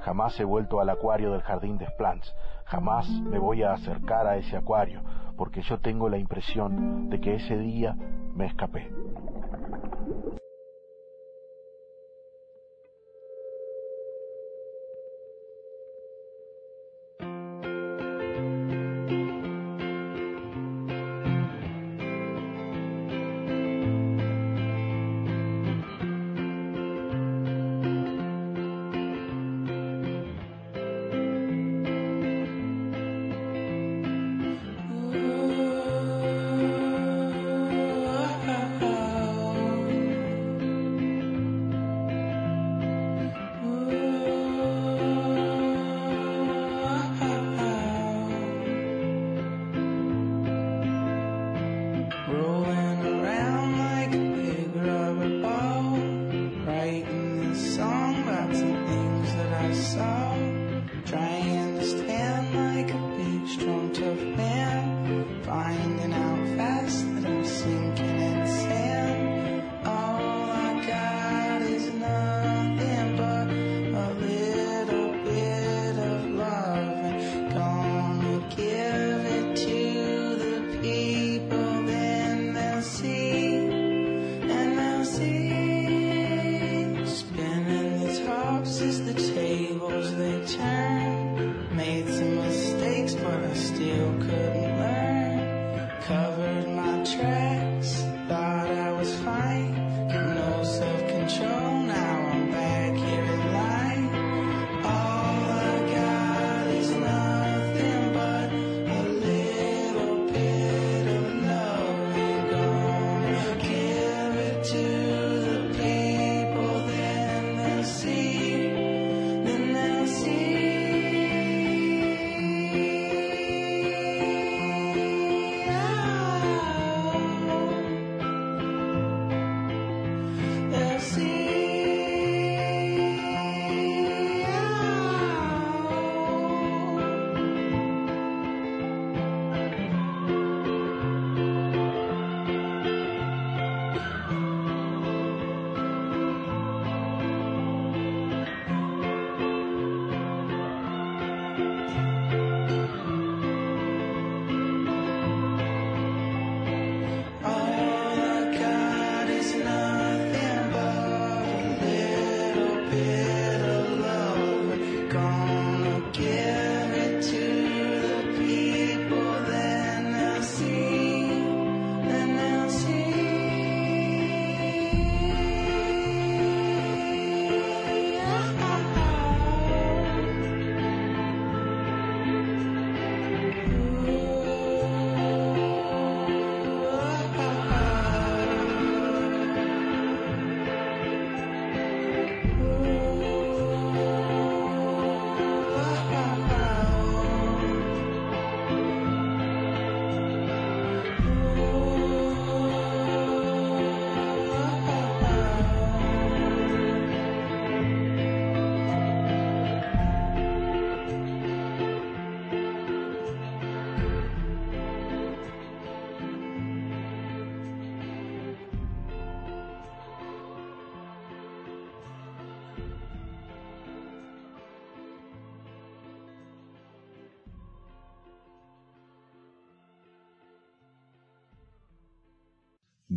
[0.00, 2.34] Jamás he vuelto al acuario del jardín de Splans,
[2.64, 5.00] jamás me voy a acercar a ese acuario,
[5.36, 7.96] porque yo tengo la impresión de que ese día
[8.34, 8.90] me escapé.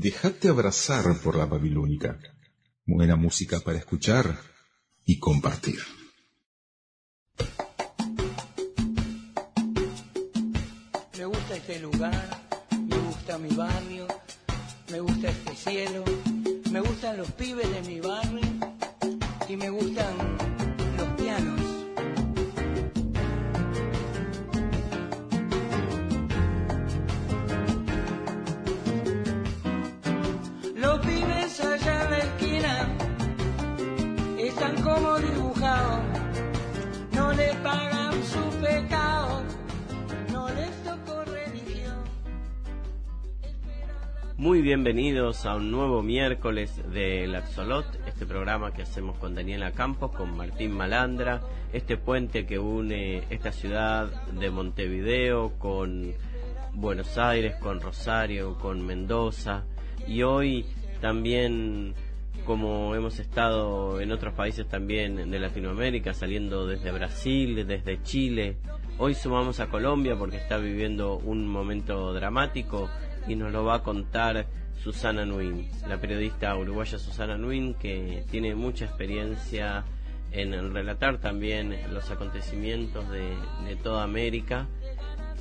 [0.02, 2.18] Dejate abrazar por la babilónica.
[2.88, 4.36] Buena música para escuchar
[5.06, 5.78] y compartir.
[11.16, 12.42] Me gusta este lugar,
[12.90, 14.08] me gusta mi barrio,
[14.90, 16.04] me gusta este cielo,
[16.72, 18.42] me gustan los pibes de mi barrio
[19.48, 20.16] y me gustan
[20.98, 21.71] los pianos.
[44.42, 50.14] Muy bienvenidos a un nuevo miércoles del Axolot, este programa que hacemos con Daniela Campos,
[50.14, 51.42] con Martín Malandra,
[51.74, 56.16] este puente que une esta ciudad de Montevideo con
[56.74, 59.64] Buenos Aires, con Rosario, con Mendoza
[60.08, 60.66] y hoy
[61.02, 61.94] también
[62.44, 68.58] como hemos estado en otros países también de Latinoamérica, saliendo desde Brasil, desde Chile.
[68.98, 72.90] Hoy sumamos a Colombia porque está viviendo un momento dramático
[73.28, 74.48] y nos lo va a contar
[74.84, 79.84] Susana Nuin, la periodista uruguaya Susana Nuin, que tiene mucha experiencia
[80.32, 84.68] en relatar también los acontecimientos de, toda América.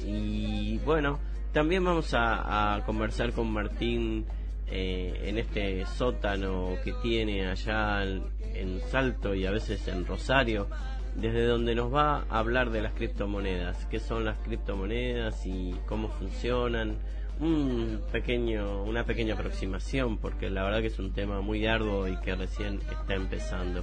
[0.04, 1.18] Y bueno,
[1.52, 4.26] también vamos a, conversar con Martín
[4.66, 10.68] eh, en este sótano que tiene allá en Salto y a veces en Rosario,
[11.16, 16.08] desde donde nos va a hablar de las criptomonedas, qué son las criptomonedas y cómo
[16.08, 16.98] funcionan,
[17.40, 22.16] un pequeño, una pequeña aproximación, porque la verdad que es un tema muy arduo y
[22.18, 23.82] que recién está empezando.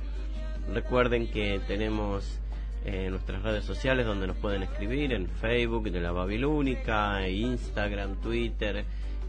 [0.74, 2.40] Recuerden que tenemos
[2.86, 8.86] eh, nuestras redes sociales donde nos pueden escribir en Facebook de la Babilónica, Instagram, Twitter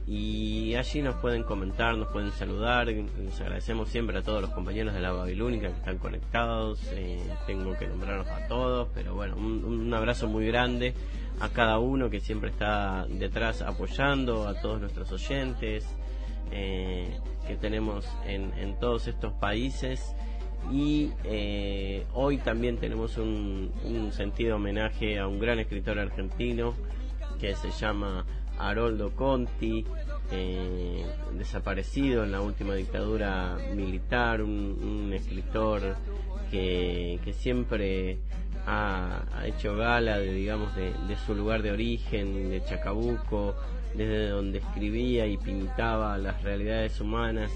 [0.07, 2.89] y allí nos pueden comentar, nos pueden saludar.
[2.89, 6.81] Les agradecemos siempre a todos los compañeros de la Babilónica que están conectados.
[6.93, 10.95] Eh, tengo que nombrarlos a todos, pero bueno, un, un, abrazo muy grande
[11.41, 15.87] a cada uno que siempre está detrás apoyando, a todos nuestros oyentes
[16.51, 20.15] eh, que tenemos en, en, todos estos países.
[20.73, 26.75] Y eh, hoy también tenemos un, un sentido homenaje a un gran escritor argentino
[27.41, 28.27] que se llama
[28.59, 29.85] Haroldo Conti,
[30.31, 35.97] eh, desaparecido en la última dictadura militar, un, un escritor
[36.51, 38.19] que, que siempre
[38.69, 43.57] ha, ha, hecho gala de, digamos, de, de, su lugar de origen, de Chacabuco,
[43.95, 47.51] desde donde escribía y pintaba las realidades humanas.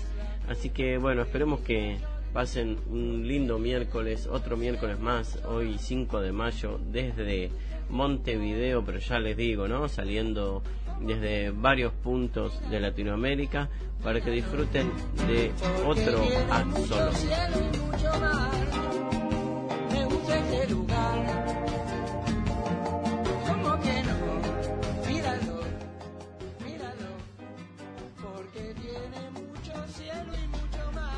[0.49, 1.99] Así que bueno, esperemos que
[2.33, 7.51] pasen un lindo miércoles, otro miércoles más, hoy 5 de mayo, desde
[7.91, 9.89] Montevideo, pero ya les digo, ¿no?
[9.89, 10.63] Saliendo
[11.01, 13.69] desde varios puntos de Latinoamérica
[14.03, 14.91] para que disfruten
[15.29, 15.53] de
[15.87, 18.62] otro Axolot.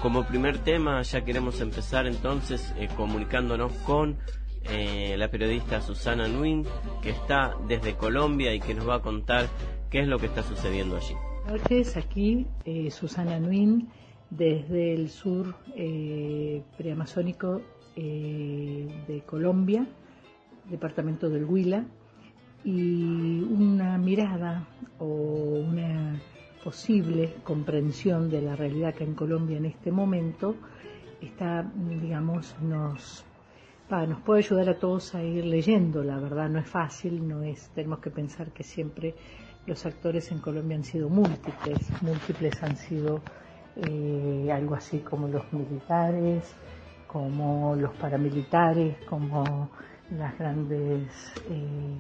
[0.03, 4.19] Como primer tema ya queremos empezar entonces eh, comunicándonos con
[4.71, 6.67] eh, la periodista Susana Nuin,
[7.03, 9.47] que está desde Colombia y que nos va a contar
[9.91, 11.15] qué es lo que está sucediendo allí.
[11.45, 13.89] Buenas noches, aquí eh, Susana Nuin,
[14.31, 17.61] desde el sur eh, preamazónico
[17.97, 19.87] eh, de Colombia,
[20.69, 21.85] departamento del Huila,
[22.65, 24.67] y una mirada
[24.99, 26.21] o una
[26.65, 30.57] posible comprensión de la realidad que en Colombia en este momento
[31.21, 31.71] está,
[32.01, 33.25] digamos, nos,
[33.91, 37.69] nos puede ayudar a todos a ir leyendo, la verdad no es fácil, no es,
[37.75, 39.15] tenemos que pensar que siempre
[39.67, 43.21] los actores en Colombia han sido múltiples, múltiples han sido
[43.77, 46.55] eh, algo así como los militares,
[47.15, 49.71] como los paramilitares, como
[50.11, 51.97] las grandes eh,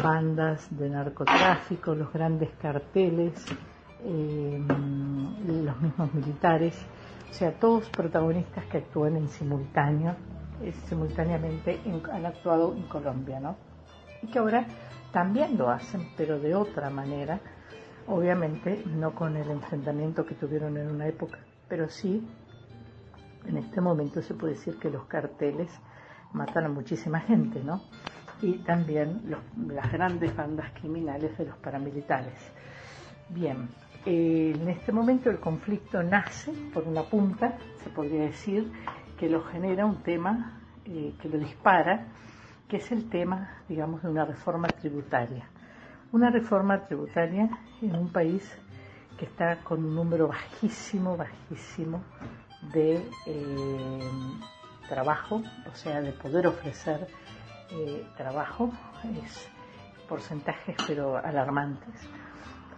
[0.00, 3.34] bandas de narcotráfico, los grandes carteles,
[4.04, 4.64] eh,
[5.44, 6.86] los mismos militares,
[7.28, 10.14] o sea, todos protagonistas que actúan en simultáneo,
[10.86, 11.80] simultáneamente
[12.12, 13.56] han actuado en Colombia, ¿no?
[14.22, 14.68] Y que ahora
[15.12, 17.40] también lo hacen, pero de otra manera,
[18.06, 22.24] obviamente no con el enfrentamiento que tuvieron en una época, pero sí,
[23.46, 25.70] en este momento se puede decir que los carteles
[26.32, 27.82] matan a muchísima gente, ¿no?
[28.42, 29.22] Y también
[29.68, 32.34] las grandes bandas criminales de los paramilitares.
[33.28, 33.68] Bien,
[34.04, 38.70] eh, en este momento el conflicto nace por una punta, se podría decir,
[39.18, 42.08] que lo genera un tema eh, que lo dispara,
[42.68, 45.48] que es el tema, digamos, de una reforma tributaria.
[46.12, 47.48] Una reforma tributaria
[47.80, 48.60] en un país
[49.16, 52.02] que está con un número bajísimo, bajísimo
[52.72, 54.10] de eh,
[54.88, 57.06] trabajo, o sea, de poder ofrecer
[57.70, 58.72] eh, trabajo,
[59.24, 59.48] es
[60.08, 61.94] porcentajes pero alarmantes.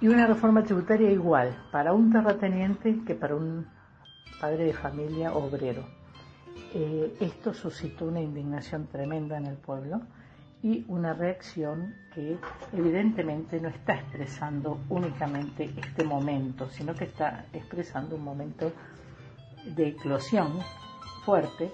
[0.01, 3.67] Y una reforma tributaria igual para un terrateniente que para un
[4.41, 5.85] padre de familia obrero.
[6.75, 10.03] Eh, esto suscitó una indignación tremenda en el pueblo
[10.63, 12.39] y una reacción que
[12.73, 18.73] evidentemente no está expresando únicamente este momento, sino que está expresando un momento
[19.75, 20.59] de eclosión
[21.25, 21.73] fuerte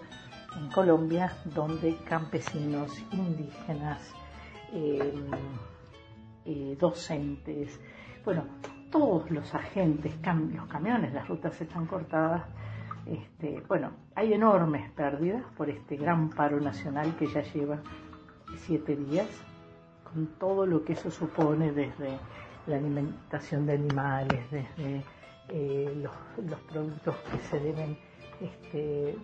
[0.56, 4.14] en Colombia, donde campesinos, indígenas,
[4.72, 5.14] eh,
[6.44, 7.80] eh, docentes,
[8.24, 8.44] bueno,
[8.90, 10.14] todos los agentes,
[10.54, 12.42] los camiones, las rutas están cortadas,
[13.06, 17.80] este, bueno, hay enormes pérdidas por este gran paro nacional que ya lleva
[18.56, 19.28] siete días,
[20.04, 22.18] con todo lo que eso supone desde
[22.66, 25.02] la alimentación de animales, desde
[25.48, 27.96] eh, los, productos que se deben
[28.40, 29.16] este,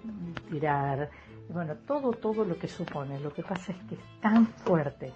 [0.51, 1.11] tirar,
[1.49, 3.19] bueno, todo, todo lo que supone.
[3.21, 5.13] Lo que pasa es que es tan fuerte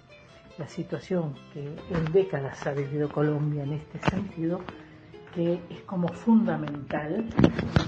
[0.57, 4.61] la situación que en décadas ha vivido Colombia en este sentido,
[5.33, 7.25] que es como fundamental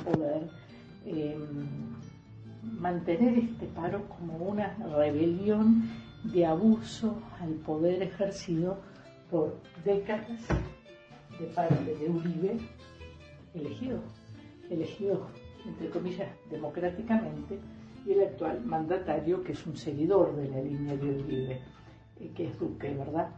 [0.03, 0.49] poder
[1.05, 1.67] Em,
[2.63, 5.87] mantener este paro como una rebelión
[6.23, 8.79] de abuso al poder ejercido
[9.29, 10.41] por décadas
[11.39, 12.57] de parte de Uribe,
[13.55, 13.99] elegido,
[14.69, 15.27] elegido
[15.65, 17.59] entre comillas democráticamente,
[18.05, 21.61] y el actual mandatario que es un seguidor de la línea de Uribe,
[22.19, 23.29] eh, que es Duque, ¿verdad?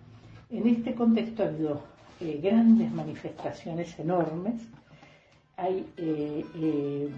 [0.49, 1.81] En este contexto ha habido
[2.19, 4.61] eh, grandes manifestaciones enormes
[5.57, 7.09] hay eh,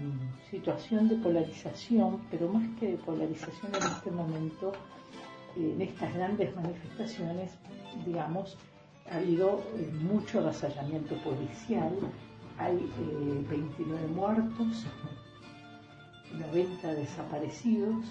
[0.50, 4.72] situación de polarización, pero más que de polarización en este momento,
[5.56, 7.52] en estas grandes manifestaciones,
[8.06, 8.56] digamos,
[9.10, 9.60] ha habido
[10.00, 11.92] mucho avasallamiento policial,
[12.60, 12.90] hay
[13.48, 14.86] 29 muertos,
[16.38, 18.04] 90 desaparecidos,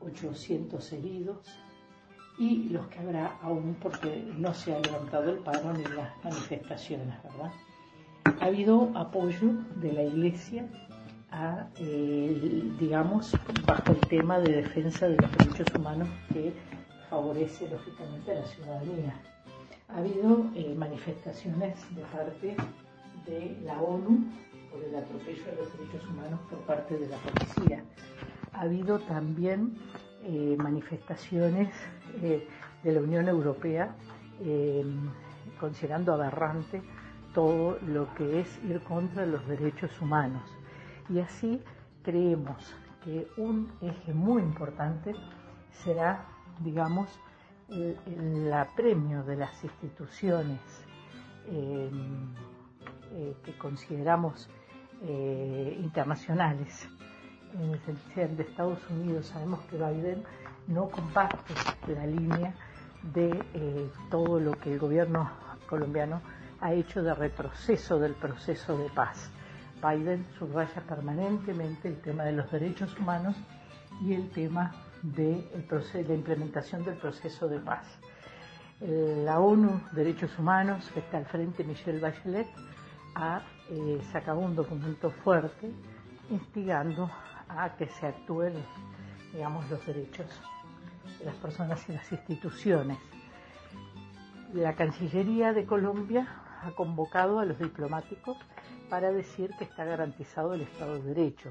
[0.00, 1.38] 800 heridos
[2.36, 7.14] y los que habrá aún porque no se ha levantado el paro ni las manifestaciones,
[7.22, 7.52] ¿verdad?
[8.40, 10.66] ha habido apoyo de la Iglesia
[11.78, 13.32] eh, digamos,
[13.66, 16.52] bajo el tema de defensa de los derechos humanos que
[17.10, 19.14] favorece lógicamente a la ciudadanía.
[19.88, 22.56] Ha habido eh, manifestaciones de parte
[23.26, 24.24] de la ONU
[24.70, 27.84] por el atropello de los derechos humanos por parte de la policía.
[28.52, 29.76] Ha habido también
[30.22, 31.68] eh, manifestaciones
[32.20, 32.46] de
[32.84, 33.94] la Unión Europea
[35.58, 36.82] considerando aberrante
[37.34, 40.42] todo lo que es ir contra los derechos humanos.
[41.08, 41.60] Y así
[42.02, 45.14] creemos que un eje muy importante
[45.70, 46.24] será,
[46.60, 47.08] digamos,
[47.68, 50.60] el, apremio de las instituciones
[53.16, 54.48] eh, que consideramos
[55.02, 56.88] eh, internacionales.
[57.52, 60.24] En el sentido de Estados Unidos sabemos que Biden
[60.66, 61.54] no comparte
[61.86, 62.52] la línea
[63.14, 65.30] de eh, todo lo que el gobierno
[65.68, 66.22] colombiano
[66.60, 69.30] ha hecho de retroceso del proceso de paz.
[69.80, 73.36] Biden subraya permanentemente el tema de los derechos humanos
[74.02, 75.48] y el tema de
[76.08, 77.86] la implementación del proceso de paz.
[78.80, 82.48] La ONU Derechos Humanos, que está al frente Michelle Bachelet,
[83.14, 85.70] ha eh, sacado un documento fuerte
[86.30, 87.10] instigando
[87.48, 88.54] a que se actúen,
[89.32, 90.26] digamos, los derechos
[91.18, 92.98] de las personas y las instituciones.
[94.52, 96.26] La Cancillería de Colombia
[96.62, 98.36] ha convocado a los diplomáticos
[98.88, 101.50] para decir que está garantizado el Estado de Derecho.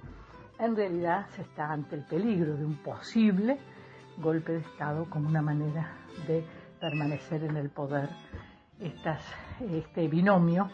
[0.60, 3.58] En realidad se está ante el peligro de un posible
[4.18, 5.94] golpe de Estado como una manera
[6.28, 6.46] de
[6.80, 8.10] permanecer en el poder.
[8.80, 10.70] Este binomio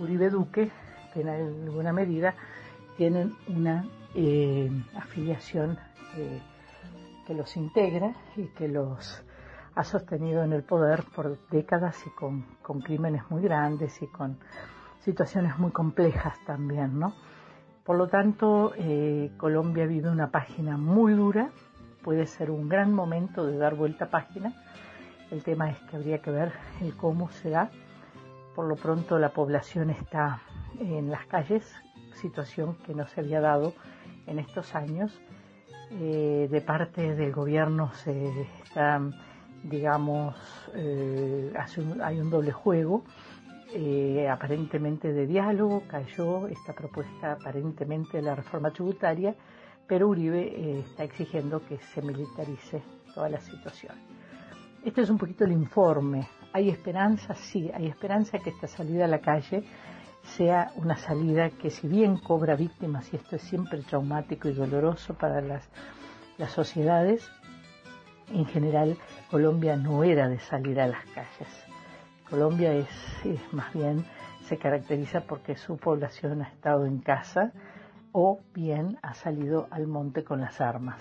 [0.00, 0.70] Uribe-Duque,
[1.12, 2.34] que en alguna medida
[2.96, 3.84] tienen una
[4.14, 5.78] eh, afiliación
[6.16, 6.40] eh,
[7.26, 9.22] que los integra y que los
[9.74, 14.38] ha sostenido en el poder por décadas y con, con crímenes muy grandes y con
[15.00, 17.14] situaciones muy complejas también, ¿no?
[17.84, 21.50] Por lo tanto, eh, Colombia vive una página muy dura,
[22.02, 24.52] puede ser un gran momento de dar vuelta a página.
[25.30, 27.70] El tema es que habría que ver el cómo se da.
[28.54, 30.42] Por lo pronto la población está
[30.78, 31.64] en las calles,
[32.14, 33.74] situación que no se había dado
[34.26, 35.20] en estos años.
[35.92, 39.00] Eh, de parte del gobierno se está,
[39.64, 40.36] digamos,
[40.74, 41.52] eh,
[42.02, 43.02] hay un doble juego
[43.74, 49.34] eh, aparentemente de diálogo, cayó esta propuesta aparentemente de la reforma tributaria,
[49.86, 52.82] pero Uribe está exigiendo que se militarice
[53.12, 53.94] toda la situación.
[54.84, 56.26] Este es un poquito el informe.
[56.52, 57.34] ¿Hay esperanza?
[57.34, 59.64] Sí, hay esperanza que esta salida a la calle
[60.22, 65.14] sea una salida que si bien cobra víctimas, y esto es siempre traumático y doloroso
[65.14, 65.68] para las,
[66.38, 67.30] las sociedades,
[68.32, 68.96] en general
[69.30, 71.48] Colombia no era de salir a las calles
[72.30, 72.88] Colombia es,
[73.52, 74.04] más bien
[74.42, 77.52] se caracteriza porque su población ha estado en casa
[78.12, 81.00] o bien ha salido al monte con las armas.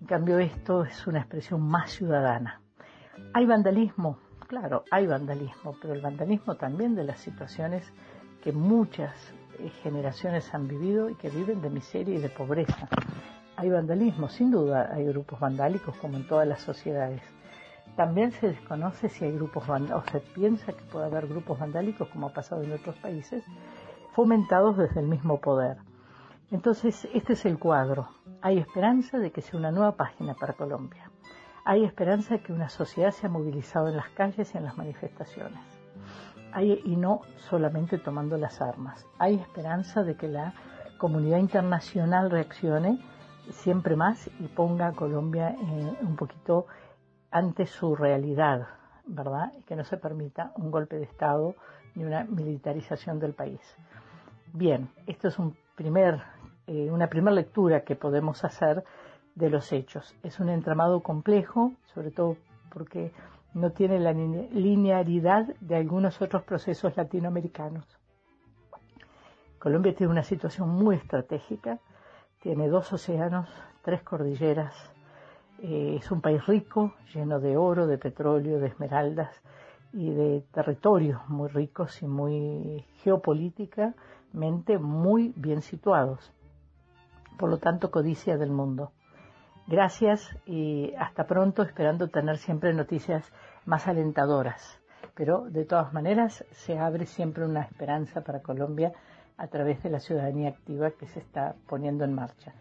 [0.00, 2.62] En cambio esto es una expresión más ciudadana.
[3.34, 4.18] ¿Hay vandalismo?
[4.48, 7.92] Claro, hay vandalismo, pero el vandalismo también de las situaciones
[8.42, 9.14] que muchas
[9.58, 12.88] eh, generaciones han vivido y que viven de miseria y de pobreza.
[13.56, 17.22] Hay vandalismo, sin duda hay grupos vandálicos como en todas las sociedades
[17.98, 22.08] también se desconoce si hay grupos vandálicos, o se piensa que puede haber grupos vandálicos,
[22.10, 23.42] como ha pasado en otros países,
[24.12, 25.78] fomentados desde el mismo poder.
[26.52, 28.08] Entonces, este es el cuadro.
[28.40, 31.07] Hay esperanza de que sea una nueva página para Colombia.
[31.68, 34.78] Hay esperanza de que una sociedad se ha movilizado en las calles y en las
[34.78, 35.60] manifestaciones.
[36.50, 39.06] Hay, y no solamente tomando las armas.
[39.18, 40.54] Hay esperanza de que la
[40.96, 42.98] comunidad internacional reaccione
[43.50, 45.54] siempre más y ponga a Colombia
[46.00, 46.68] un poquito
[47.30, 48.66] ante su realidad,
[49.04, 49.52] ¿verdad?
[49.58, 51.54] Y que no se permita un golpe de Estado
[51.94, 53.60] ni una militarización del país.
[54.54, 56.22] Bien, esto es un primer,
[56.66, 58.84] eh, una primera lectura que podemos hacer
[59.38, 60.14] de los hechos.
[60.22, 62.36] Es un entramado complejo, sobre todo
[62.70, 63.12] porque
[63.54, 67.86] no tiene la linearidad de algunos otros procesos latinoamericanos.
[69.58, 71.78] Colombia tiene una situación muy estratégica,
[72.40, 73.48] tiene dos océanos,
[73.82, 74.74] tres cordilleras,
[75.60, 79.42] eh, es un país rico, lleno de oro, de petróleo, de esmeraldas
[79.92, 86.32] y de territorios muy ricos y muy geopolíticamente muy bien situados.
[87.38, 88.92] Por lo tanto, codicia del mundo.
[89.68, 93.32] Gracias y hasta pronto, esperando tener siempre noticias
[93.64, 94.80] más alentadoras.
[95.14, 98.92] Pero de todas maneras, se abre siempre una esperanza para Colombia
[99.36, 102.52] a través de la ciudadanía activa que se está poniendo en marcha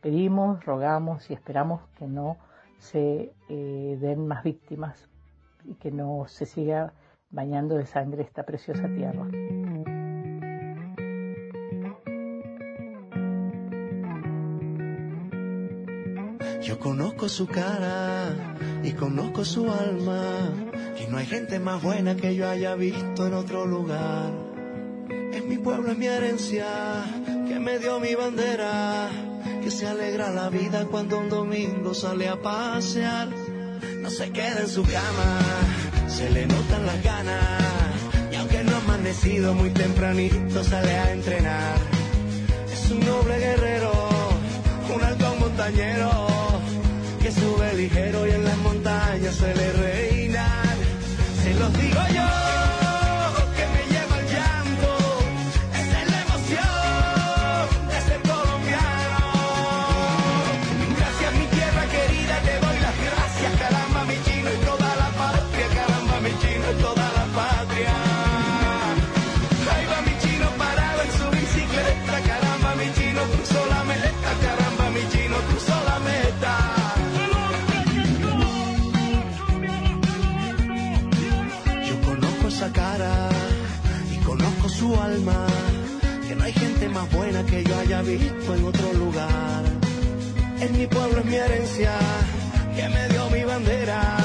[0.00, 2.38] pedimos, rogamos y esperamos que no
[2.78, 5.08] se eh, den más víctimas
[5.64, 6.92] y que no se siga
[7.30, 9.26] bañando de sangre esta preciosa tierra.
[16.70, 18.32] Yo conozco su cara
[18.84, 20.52] y conozco su alma,
[21.00, 24.30] y no hay gente más buena que yo haya visto en otro lugar.
[25.32, 26.68] Es mi pueblo, es mi herencia,
[27.48, 29.08] que me dio mi bandera
[29.64, 33.30] que se alegra la vida cuando un domingo sale a pasear.
[34.00, 35.40] No se queda en su cama,
[36.06, 37.60] se le notan las ganas.
[38.30, 41.78] Y aunque no ha amanecido muy tempranito, sale a entrenar.
[42.72, 43.90] Es un noble guerrero,
[44.94, 46.29] un alto montañero,
[49.32, 49.89] se le
[88.18, 89.62] en otro lugar.
[90.60, 91.92] En mi pueblo es mi herencia,
[92.74, 94.16] que me dio mi bandera,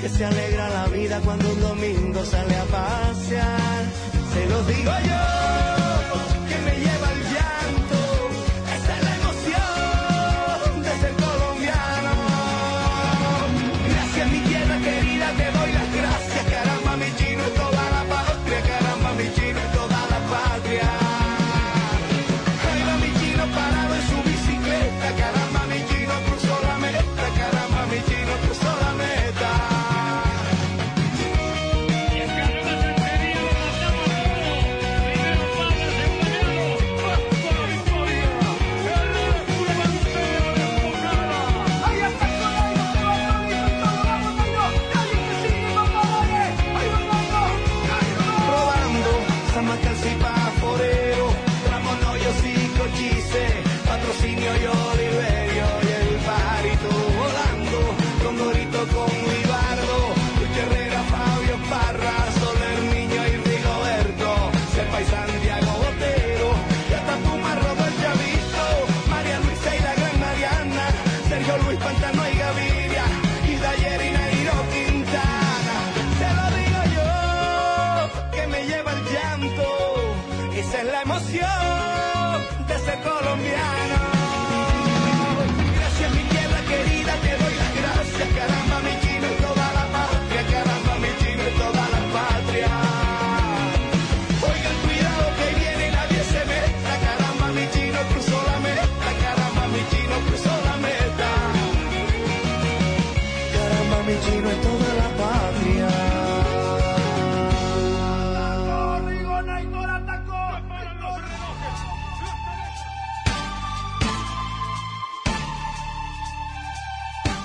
[0.00, 3.84] que se alegra la vida cuando un domingo sale a pasear.
[4.32, 5.63] Se lo digo yo,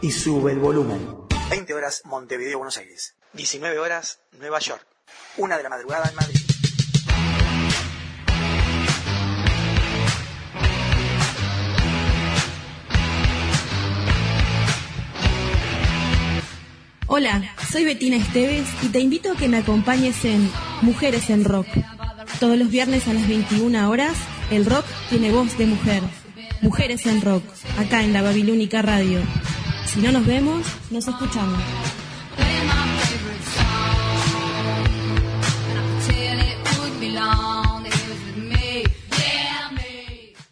[0.00, 1.16] y sube el volumen.
[1.50, 3.16] 20 horas Montevideo, Buenos Aires.
[3.34, 4.86] 19 horas Nueva York.
[5.36, 6.40] Una de la madrugada en Madrid.
[17.12, 20.48] Hola, soy Betina Esteves y te invito a que me acompañes en
[20.80, 21.66] Mujeres en Rock.
[22.38, 24.16] Todos los viernes a las 21 horas,
[24.52, 26.02] el rock tiene voz de mujer.
[26.62, 27.42] Mujeres en Rock,
[27.78, 29.20] acá en la Babilónica Radio.
[29.92, 31.60] Si no nos vemos, nos escuchamos.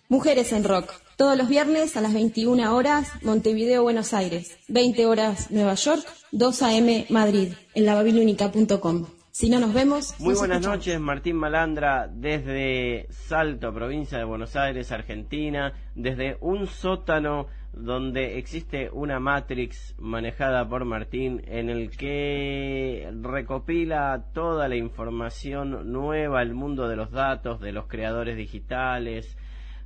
[0.09, 0.93] Mujeres en Rock.
[1.17, 4.59] Todos los viernes a las 21 horas, Montevideo, Buenos Aires.
[4.67, 6.05] 20 horas, Nueva York.
[6.33, 7.07] 2 a.m.
[7.09, 7.53] Madrid.
[7.75, 9.07] En lavabilúnica.com.
[9.31, 10.19] Si no nos vemos.
[10.19, 10.79] Muy nos buenas escuchamos.
[10.79, 17.47] noches, Martín Malandra, desde Salto, provincia de Buenos Aires, Argentina, desde un sótano
[17.79, 26.43] donde existe una Matrix manejada por Martín en el que recopila toda la información nueva,
[26.43, 29.37] el mundo de los datos, de los creadores digitales.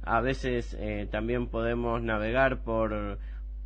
[0.02, 3.18] A veces eh, también podemos navegar por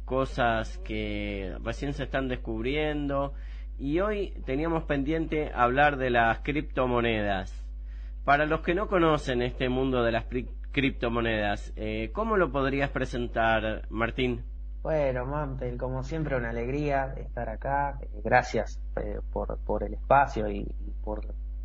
[0.05, 3.33] cosas que recién se están descubriendo.
[3.79, 7.65] Y hoy teníamos pendiente hablar de las criptomonedas.
[8.25, 10.25] Para los que no conocen este mundo de las
[10.77, 14.45] criptomonedas, eh, ¿cómo lo podrías presentar, Martín?
[14.83, 17.99] Bueno, Mantel, como siempre, una alegría estar acá.
[18.03, 21.23] Eh, Gracias eh, por, por el espacio y, y por,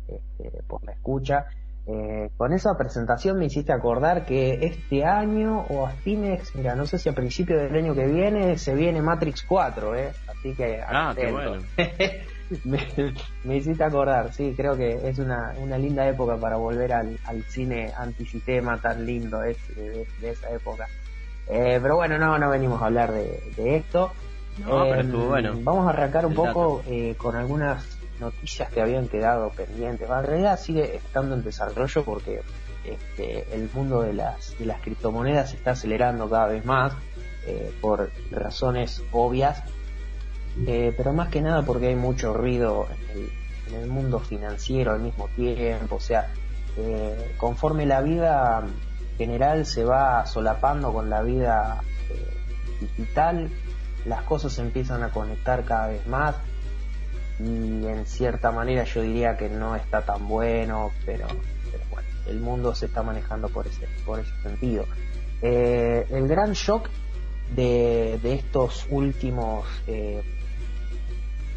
[0.08, 1.44] este, por la escucha.
[1.86, 6.86] Eh, con esa presentación me hiciste acordar que este año o a fines, mira, no
[6.86, 10.12] sé si a principio del año que viene se viene Matrix 4, ¿eh?
[10.26, 11.62] Así que Ah, qué bueno.
[12.64, 12.86] me,
[13.44, 17.42] me hiciste acordar, sí, creo que es una, una linda época para volver al, al
[17.44, 20.88] cine antisistema tan lindo es, de, de esa época.
[21.48, 24.12] Eh, pero bueno, no, no venimos a hablar de, de esto.
[24.58, 25.54] No, pero estuvo bueno.
[25.62, 30.08] Vamos a arrancar un poco eh, con algunas noticias que habían quedado pendientes.
[30.08, 32.42] En realidad sigue estando en desarrollo porque
[32.84, 36.92] este, el mundo de las, de las criptomonedas se está acelerando cada vez más
[37.46, 39.62] eh, por razones obvias,
[40.66, 43.32] eh, pero más que nada porque hay mucho ruido en el,
[43.68, 45.96] en el mundo financiero al mismo tiempo.
[45.96, 46.30] O sea,
[46.76, 48.62] eh, conforme la vida
[49.16, 53.50] general se va solapando con la vida eh, digital,
[54.04, 56.36] las cosas empiezan a conectar cada vez más
[57.38, 61.26] y en cierta manera yo diría que no está tan bueno, pero,
[61.90, 64.84] bueno, el mundo se está manejando por ese, por ese sentido.
[65.40, 66.88] El gran shock
[67.54, 69.64] de, de estos últimos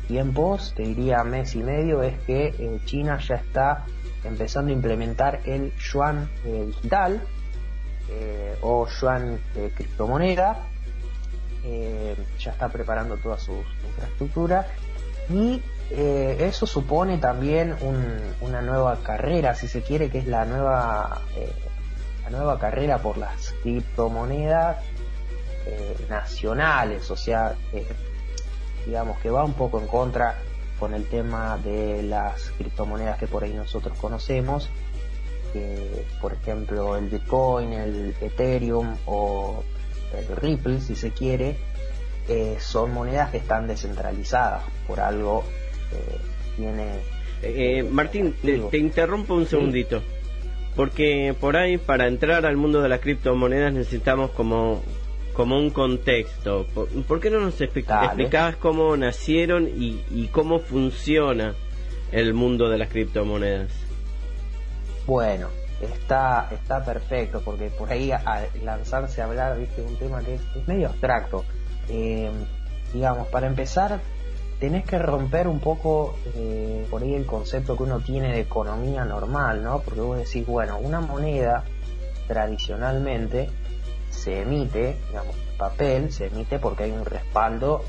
[0.07, 3.85] tiempos, te diría mes y medio, es que eh, China ya está
[4.23, 7.21] empezando a implementar el yuan eh, digital
[8.09, 9.39] eh, o yuan
[9.75, 10.59] criptomoneda.
[12.39, 14.67] Ya está preparando toda su, su infraestructura
[15.31, 21.21] y eso supone también un- una nueva carrera, si se quiere, que es la nueva
[22.23, 24.77] la nueva carrera por las criptomonedas
[26.09, 27.55] nacionales, o sea,
[28.85, 30.37] digamos que va un poco en contra
[30.79, 34.69] con el tema de las criptomonedas que por ahí nosotros conocemos,
[35.53, 39.63] que, por ejemplo el Bitcoin, el Ethereum o
[40.13, 41.57] el Ripple, si se quiere,
[42.27, 45.43] eh, son monedas que están descentralizadas, por algo
[45.91, 46.17] eh,
[46.57, 47.15] tiene...
[47.41, 48.69] Eh, Martín, te, activo.
[48.69, 50.01] te interrumpo un segundito.
[50.75, 54.83] Porque por ahí, para entrar al mundo de las criptomonedas, necesitamos como
[55.35, 56.65] como un contexto.
[56.73, 61.53] ¿Por, qué no nos explicabas cómo nacieron y, y cómo funciona
[62.11, 63.71] el mundo de las criptomonedas?
[65.05, 65.49] Bueno,
[65.81, 70.67] está, está perfecto, porque por ahí a lanzarse a hablar de un tema que es,
[70.67, 71.43] medio abstracto.
[71.89, 72.31] Eh,
[72.93, 73.99] digamos, para empezar,
[74.59, 79.05] tenés que romper un poco eh, por ahí el concepto que uno tiene de economía
[79.05, 79.81] normal, ¿no?
[79.81, 81.63] Porque vos decís, bueno, una moneda
[82.27, 83.49] tradicionalmente
[84.15, 87.83] se emite, digamos, papel se emite porque hay un respaldo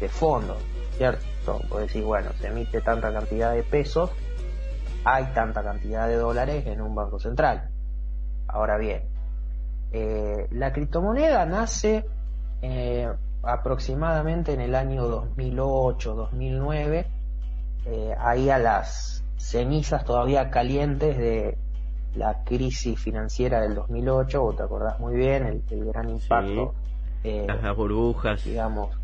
[0.00, 0.56] de fondo,
[0.96, 1.60] ¿cierto?
[1.68, 4.10] Vos decís, bueno, se emite tanta cantidad de pesos
[5.04, 7.68] hay tanta cantidad de dólares en un banco central.
[8.48, 9.02] Ahora bien,
[9.92, 12.06] eh, la criptomoneda nace
[12.62, 13.08] eh,
[13.42, 17.06] aproximadamente en el año 2008-2009,
[17.86, 21.58] eh, ahí a las cenizas todavía calientes de
[22.16, 26.74] la crisis financiera del 2008, vos te acordás muy bien, el, gran impacto.
[27.22, 28.96] las burbujas, digamos,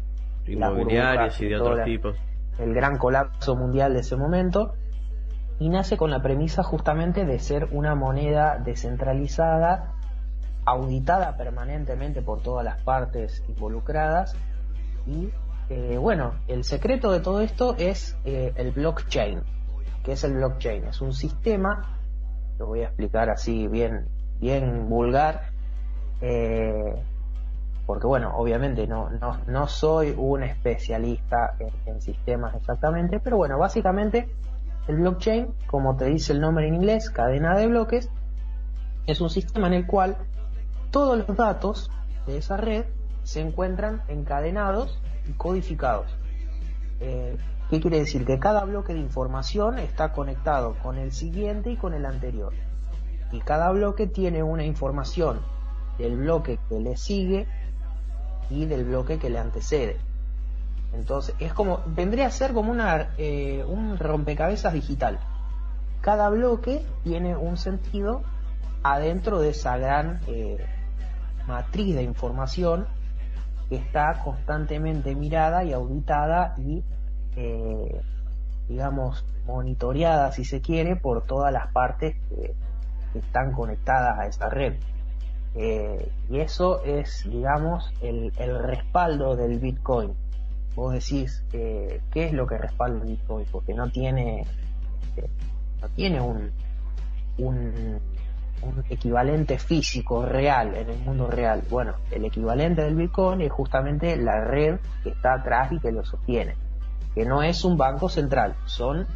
[0.46, 2.16] inmobiliarias y de otros tipos.
[2.58, 4.74] El gran colapso mundial de ese momento
[5.58, 9.92] y nace con la premisa justamente de ser una moneda descentralizada,
[10.64, 14.36] auditada permanentemente por todas las partes involucradas
[15.06, 15.30] y
[15.68, 19.42] eh, bueno, el secreto de todo esto es eh, el blockchain.
[20.02, 20.84] que es el blockchain?
[20.86, 21.99] Es un sistema,
[22.60, 24.06] lo voy a explicar así bien,
[24.38, 25.48] bien vulgar,
[26.20, 27.02] eh,
[27.86, 34.28] porque bueno, obviamente no, no, no soy un especialista en sistemas exactamente, pero bueno, básicamente
[34.88, 38.10] el blockchain, como te dice el nombre en inglés, cadena de bloques,
[39.06, 40.18] es un sistema en el cual
[40.90, 41.90] todos los datos
[42.26, 42.84] de esa red
[43.22, 46.14] se encuentran encadenados y codificados.
[47.00, 47.38] Eh,
[47.70, 48.26] ¿Qué quiere decir?
[48.26, 52.52] Que cada bloque de información está conectado con el siguiente y con el anterior.
[53.30, 55.40] Y cada bloque tiene una información
[55.96, 57.46] del bloque que le sigue
[58.50, 59.98] y del bloque que le antecede.
[60.92, 65.20] Entonces, es como, vendría a ser como una, eh, un rompecabezas digital.
[66.00, 68.22] Cada bloque tiene un sentido
[68.82, 70.58] adentro de esa gran eh,
[71.46, 72.88] matriz de información
[73.68, 76.82] que está constantemente mirada y auditada y,
[77.36, 78.00] eh,
[78.68, 82.54] digamos, monitoreada, si se quiere, por todas las partes que,
[83.12, 84.74] están conectadas a esta red.
[85.56, 90.14] y eso es, digamos, el, respaldo del Bitcoin
[90.74, 94.46] vos decís eh, qué es lo que respalda el Bitcoin, porque no tiene,
[95.02, 95.28] este,
[95.80, 96.50] no tiene un,
[97.38, 98.00] un,
[98.90, 101.62] equivalente físico real en el mundo real.
[101.70, 106.04] Bueno, el equivalente del Bitcoin es justamente la red que está atrás y que lo
[106.04, 106.54] sostiene,
[107.14, 109.06] que no es un banco central, son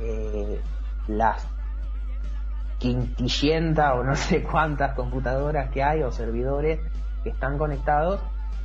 [0.00, 0.60] eh,
[1.06, 1.46] las
[2.78, 6.80] quintillenta o no sé cuántas computadoras que hay o servidores
[7.22, 8.20] que están conectados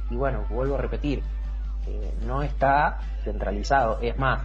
[0.10, 1.24] y bueno, vuelvo a repetir,
[1.88, 4.00] eh, no está centralizado.
[4.02, 4.42] Es más,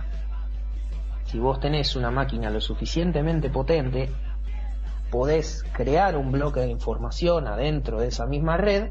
[1.25, 4.11] si vos tenés una máquina lo suficientemente potente,
[5.11, 8.91] podés crear un bloque de información adentro de esa misma red,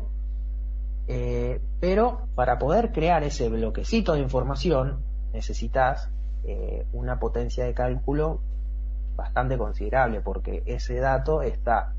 [1.08, 5.07] eh, pero para poder crear ese bloquecito de información
[5.38, 6.10] necesitas
[6.44, 8.42] eh, una potencia de cálculo
[9.16, 11.94] bastante considerable porque ese dato está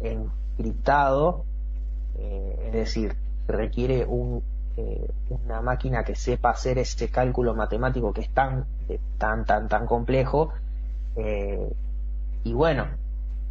[0.00, 1.44] encriptado,
[2.18, 3.16] es decir,
[3.48, 4.06] requiere
[4.76, 9.68] eh, una máquina que sepa hacer ese cálculo matemático que es tan, eh, tan, tan,
[9.68, 10.52] tan complejo.
[11.16, 11.72] Eh,
[12.44, 12.86] y bueno,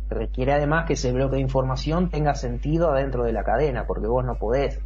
[0.10, 4.24] requiere además que ese bloque de información tenga sentido adentro de la cadena, porque vos
[4.24, 4.80] no podés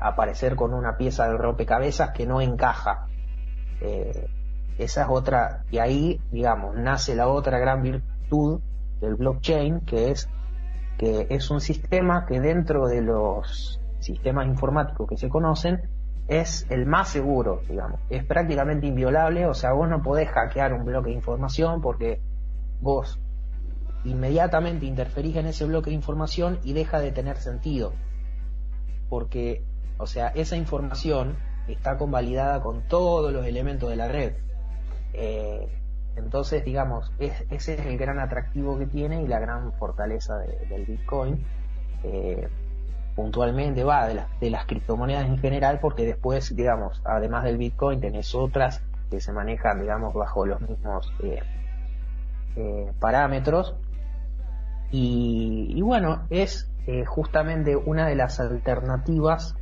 [0.00, 3.08] aparecer con una pieza de rompecabezas que no encaja.
[3.80, 8.60] Esa es otra, y ahí, digamos, nace la otra gran virtud
[9.00, 10.28] del blockchain, que es
[10.98, 15.88] que es un sistema que dentro de los sistemas informáticos que se conocen,
[16.26, 18.00] es el más seguro, digamos.
[18.10, 22.20] Es prácticamente inviolable, o sea, vos no podés hackear un bloque de información porque
[22.80, 23.18] vos
[24.04, 27.92] inmediatamente interferís en ese bloque de información y deja de tener sentido.
[29.08, 29.64] Porque,
[29.96, 31.36] o sea, esa información
[31.68, 34.34] está convalidada con todos los elementos de la red.
[35.12, 35.68] Eh,
[36.16, 41.44] entonces, digamos, ese es el gran atractivo que tiene y la gran fortaleza del Bitcoin.
[42.02, 42.48] Eh,
[43.18, 48.32] puntualmente va de, de las criptomonedas en general porque después digamos además del bitcoin tenés
[48.32, 53.74] otras que se manejan digamos bajo los mismos eh, parámetros
[54.92, 56.70] y, bueno es
[57.06, 59.56] justamente una de las alternativas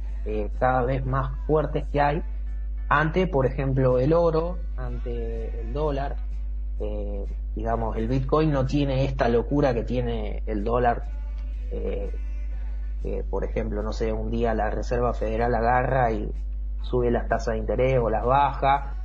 [0.58, 2.22] cada vez más fuertes que hay
[2.88, 6.16] ante por ejemplo el oro ante el dólar.
[7.54, 11.04] Digamos el bitcoin no tiene esta locura que tiene el dólar.
[11.70, 16.32] Que, por ejemplo, no sé, un día la Reserva Federal agarra y
[16.82, 18.96] sube las tasas de interés o las baja,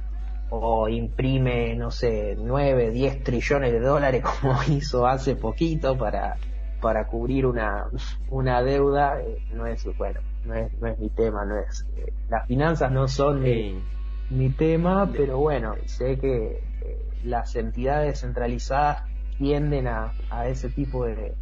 [0.50, 6.36] o imprime, no sé, 9, 10 trillones de dólares como hizo hace poquito para,
[6.82, 7.88] para cubrir una,
[8.30, 12.12] una deuda, eh, no es, bueno, no es, no es mi tema, no es, eh,
[12.30, 13.82] las finanzas no son mi,
[14.30, 19.04] mi tema, pero bueno, sé que eh, las entidades centralizadas
[19.38, 21.34] tienden a, a ese tipo de,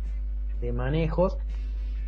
[0.62, 1.38] de manejos.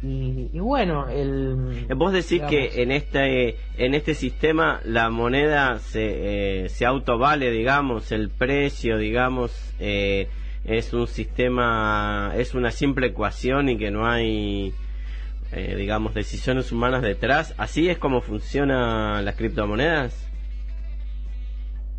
[0.03, 1.85] Y, bueno, el...
[1.95, 8.11] Vos decís que en este, en este sistema la moneda se, eh, se autovale, digamos,
[8.11, 10.27] el precio, digamos, eh,
[10.65, 14.73] es un sistema, es una simple ecuación y que no hay,
[15.51, 17.53] eh, digamos, decisiones humanas detrás.
[17.57, 20.27] ¿Así es como funcionan las criptomonedas?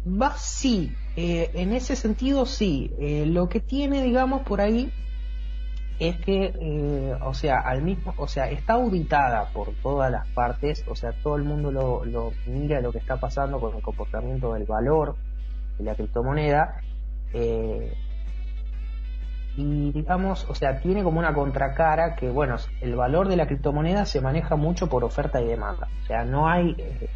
[0.06, 2.90] Va, sí, en ese sentido sí.
[3.26, 4.92] lo que tiene, digamos, por ahí
[6.08, 10.84] es que, eh, o sea, al mismo, o sea, está auditada por todas las partes,
[10.88, 14.52] o sea, todo el mundo lo, lo mira lo que está pasando con el comportamiento
[14.54, 15.16] del valor
[15.78, 16.80] de la criptomoneda,
[17.32, 17.94] eh,
[19.56, 24.06] y digamos, o sea, tiene como una contracara que, bueno, el valor de la criptomoneda
[24.06, 27.08] se maneja mucho por oferta y demanda, o sea, no hay, eh,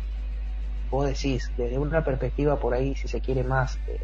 [0.90, 4.00] vos decís, desde una perspectiva por ahí, si se quiere más eh,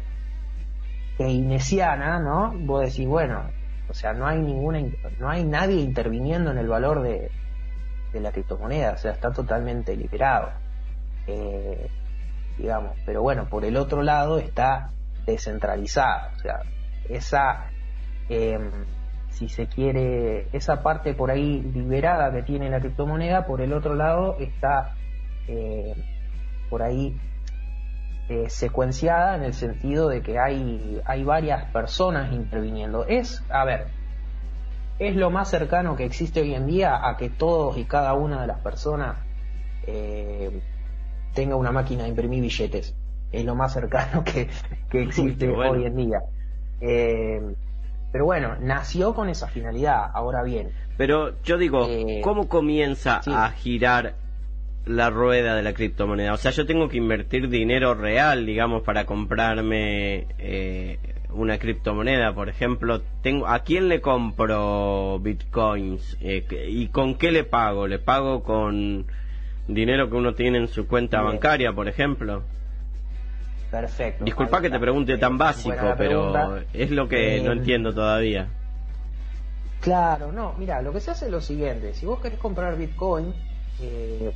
[1.17, 2.53] keynesiana, ¿no?
[2.65, 3.43] Vos decís, bueno,
[3.87, 4.81] o sea, no hay ninguna,
[5.19, 7.29] no hay nadie interviniendo en el valor de,
[8.13, 10.49] de la criptomoneda, o sea, está totalmente liberado.
[11.27, 11.89] Eh,
[12.57, 14.91] digamos, pero bueno, por el otro lado está
[15.25, 16.59] descentralizada, o sea,
[17.09, 17.65] esa,
[18.29, 18.59] eh,
[19.29, 23.95] si se quiere, esa parte por ahí liberada que tiene la criptomoneda, por el otro
[23.95, 24.95] lado está
[25.47, 25.95] eh,
[26.69, 27.15] por ahí
[28.29, 33.05] eh, secuenciada en el sentido de que hay, hay varias personas interviniendo.
[33.05, 33.87] Es, a ver,
[34.99, 38.41] es lo más cercano que existe hoy en día a que todos y cada una
[38.41, 39.17] de las personas
[39.87, 40.61] eh,
[41.33, 42.95] tenga una máquina de imprimir billetes.
[43.31, 44.47] Es lo más cercano que,
[44.89, 46.21] que existe hoy en día.
[46.79, 47.55] Eh,
[48.13, 50.69] pero bueno, nació con esa finalidad, ahora bien.
[50.95, 51.89] Pero yo digo,
[52.21, 54.13] ¿cómo comienza a girar
[54.85, 56.33] la rueda de la criptomoneda.
[56.33, 60.99] O sea, yo tengo que invertir dinero real, digamos, para comprarme eh,
[61.31, 62.33] una criptomoneda.
[62.33, 66.17] Por ejemplo, tengo, ¿a quién le compro bitcoins?
[66.21, 67.87] Eh, ¿Y con qué le pago?
[67.87, 69.05] ¿Le pago con
[69.67, 72.43] dinero que uno tiene en su cuenta bancaria, por ejemplo?
[73.73, 74.23] Perfecto.
[74.23, 78.47] Disculpa que te pregunte tan básico, pero es lo que no eh, entiendo todavía.
[79.81, 83.33] Claro, no, mira, lo que se hace es lo siguiente, si vos querés comprar Bitcoin,
[83.81, 84.31] eh,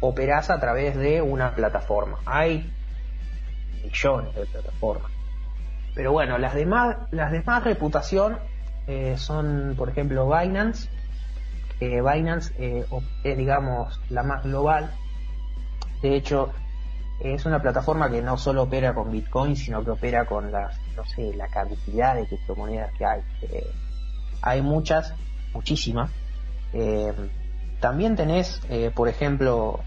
[0.00, 2.18] operás a través de una plataforma.
[2.26, 2.68] Hay
[3.84, 5.12] millones de plataformas.
[5.94, 8.36] Pero bueno, las demás, las demás reputación
[8.88, 10.90] eh, son, por ejemplo, Binance.
[11.78, 12.84] Binance eh,
[13.22, 14.90] es, digamos, la más global.
[16.02, 16.52] De hecho,
[17.20, 21.04] es una plataforma que no solo opera con Bitcoin, sino que opera con las, no
[21.04, 23.20] sé, la cantidad de criptomonedas que hay.
[23.42, 23.70] Eh,
[24.42, 25.14] hay muchas,
[25.52, 26.10] muchísimas.
[27.84, 29.80] También tenés, eh, por ejemplo,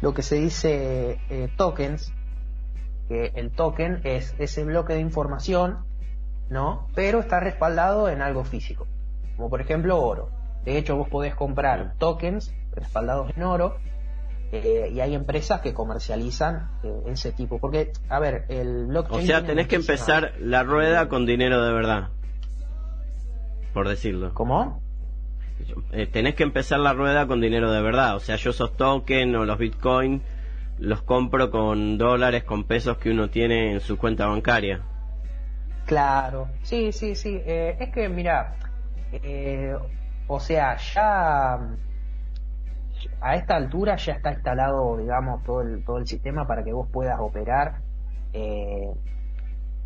[0.00, 2.12] lo que se dice eh, tokens,
[3.08, 5.84] que el token es ese bloque de información,
[6.50, 6.86] ¿no?
[6.94, 8.86] Pero está respaldado en algo físico,
[9.36, 10.30] como por ejemplo oro.
[10.64, 13.78] De hecho, vos podés comprar tokens respaldados en oro
[14.52, 16.70] eh, y hay empresas que comercializan
[17.06, 17.58] ese tipo.
[17.58, 19.22] Porque, a ver, el blockchain.
[19.22, 22.08] O sea, tenés que empezar la rueda con dinero de verdad.
[23.72, 24.34] Por decirlo.
[24.34, 24.82] ¿Cómo?
[25.92, 28.16] Eh, tenés que empezar la rueda con dinero de verdad.
[28.16, 30.22] O sea, yo esos tokens o los bitcoin
[30.78, 34.82] los compro con dólares, con pesos que uno tiene en su cuenta bancaria.
[35.86, 37.40] Claro, sí, sí, sí.
[37.44, 38.56] Eh, es que, mira,
[39.12, 39.76] eh,
[40.26, 41.58] o sea, ya
[43.20, 46.88] a esta altura ya está instalado, digamos, todo el, todo el sistema para que vos
[46.90, 47.80] puedas operar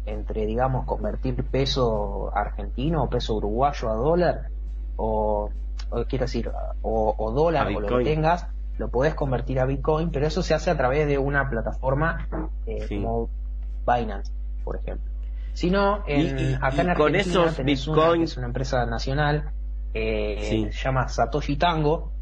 [0.07, 4.51] entre, digamos, convertir peso argentino o peso uruguayo a dólar
[4.97, 5.51] o
[6.09, 6.51] quiero decir,
[6.83, 8.47] o, dólar o lo que tengas,
[8.79, 12.29] lo podés convertir a Bitcoin, pero eso se hace a través de una plataforma
[12.67, 13.31] eh, como
[13.87, 14.33] Binance,
[14.65, 15.11] por ejemplo.
[15.53, 18.23] Si no, en, acá en Argentina con esos Bitcoin...
[18.23, 19.53] es una empresa nacional,
[19.95, 22.13] eh, se llama Satoshi Tango,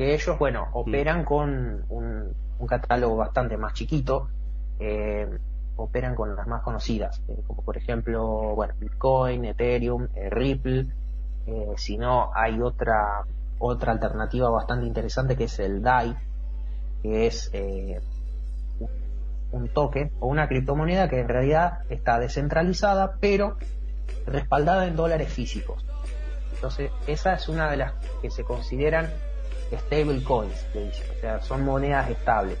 [0.00, 0.76] que ellos, bueno, mm.
[0.78, 2.34] operan con un,
[2.66, 4.30] catálogo bastante más chiquito,
[4.78, 5.28] eh,
[5.76, 10.86] operan con las más conocidas, como por ejemplo, bueno, Bitcoin, Ethereum, Ripple,
[11.46, 13.26] eh, si no, hay otra,
[13.58, 16.16] otra alternativa bastante interesante que es el DAI,
[17.02, 18.00] que es eh,
[19.52, 23.58] un token o una criptomoneda que en realidad está descentralizada, pero
[24.24, 25.84] respaldada en dólares físicos.
[26.54, 27.92] Entonces, esa es una de las
[28.22, 29.10] que se consideran
[29.78, 32.58] stable coins, o sea, son monedas estables.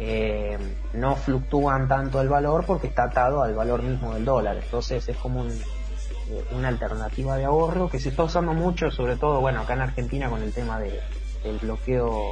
[0.00, 0.56] Eh,
[0.92, 4.56] no fluctúan tanto el valor porque está atado al valor mismo del dólar.
[4.56, 9.16] Entonces es como un, eh, una alternativa de ahorro que se está usando mucho, sobre
[9.16, 11.00] todo, bueno, acá en Argentina con el tema de,
[11.42, 12.22] del bloqueo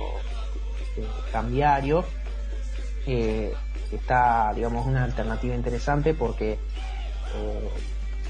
[0.96, 2.04] eh, cambiario.
[3.92, 6.58] está, digamos, una alternativa interesante porque,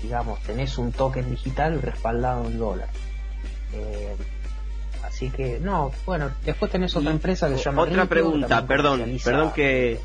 [0.03, 2.89] digamos, tenés un token digital respaldado en dólar.
[5.07, 7.83] Así que, no, bueno, después tenés otra empresa que se llama.
[7.83, 10.01] Otra pregunta, perdón, perdón que.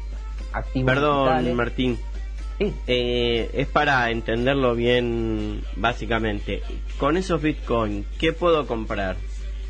[0.86, 1.98] Perdón, Martín.
[2.86, 6.62] Eh, es para entenderlo bien, básicamente.
[7.00, 9.16] Con esos bitcoins, ¿qué puedo comprar?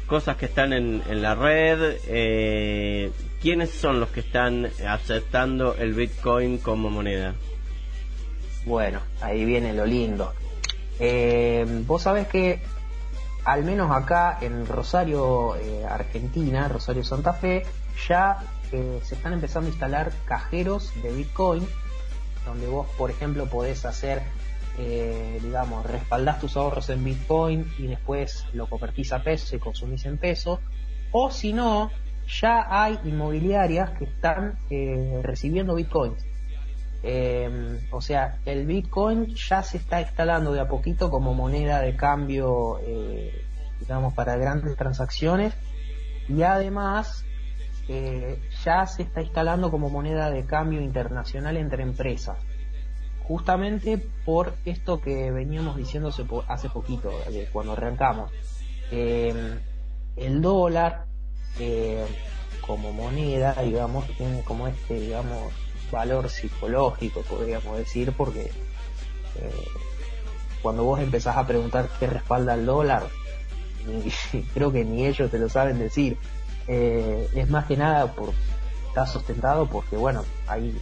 [0.07, 1.97] Cosas que están en, la red.
[2.07, 3.11] Eh,
[3.41, 7.33] ¿Quiénes son los que están aceptando el bitcoin como moneda?
[8.65, 10.33] Bueno, ahí viene lo lindo.
[10.99, 12.59] Eh, vos sabés que
[13.45, 17.63] al menos acá en Rosario, eh, Argentina, Rosario Santa Fe,
[18.07, 18.37] ya
[18.71, 21.67] eh, se están empezando a instalar cajeros de Bitcoin,
[22.45, 24.21] donde vos, por ejemplo, podés hacer,
[24.77, 30.05] eh, digamos, respaldás tus ahorros en Bitcoin y después lo convertís a pesos y consumís
[30.05, 30.59] en pesos,
[31.11, 31.91] o si no,
[32.27, 34.57] ya hay inmobiliarias que están
[35.23, 36.23] recibiendo Bitcoins.
[37.03, 41.95] Eh, o sea, el Bitcoin ya se está instalando de a poquito como moneda de
[41.95, 43.43] cambio, eh,
[43.79, 45.53] digamos, para grandes transacciones
[46.27, 47.25] y además
[47.87, 52.37] eh, ya se está instalando como moneda de cambio internacional entre empresas.
[53.23, 57.11] Justamente por esto que veníamos diciéndose hace poquito,
[57.51, 58.31] cuando arrancamos.
[58.91, 61.05] el dólar
[62.61, 65.53] como moneda, digamos, tiene como este, digamos,
[65.91, 68.51] valor psicológico, podríamos decir, porque
[69.35, 69.67] eh,
[70.61, 73.03] cuando vos empezás a preguntar qué respalda el dólar,
[74.53, 76.17] creo que ni ellos te lo saben decir.
[76.67, 78.33] Eh, es más que nada por
[78.91, 80.77] está sustentado porque bueno hay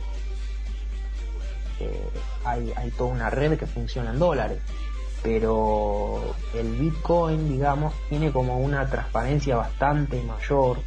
[1.79, 2.09] eh,
[2.43, 4.59] hay, hay toda una red que funciona en dólares
[5.21, 10.79] pero el bitcoin digamos tiene como una transparencia bastante mayor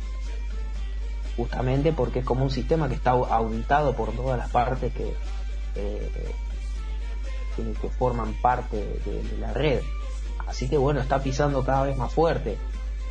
[1.36, 5.14] justamente porque es como un sistema que está auditado por todas las partes que,
[5.76, 6.10] eh,
[7.56, 9.80] que, forman parte de, la red.
[10.46, 12.58] Así que bueno, está pisando cada vez más fuerte.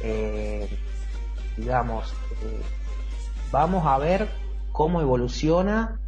[0.04, 0.68] Eh,
[1.58, 2.12] digamos,
[2.44, 2.62] eh,
[3.52, 4.30] vamos a ver
[4.72, 6.00] cómo evoluciona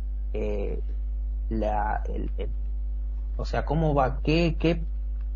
[1.50, 2.04] la,
[3.38, 4.84] o sea, cómo va, qué, qué,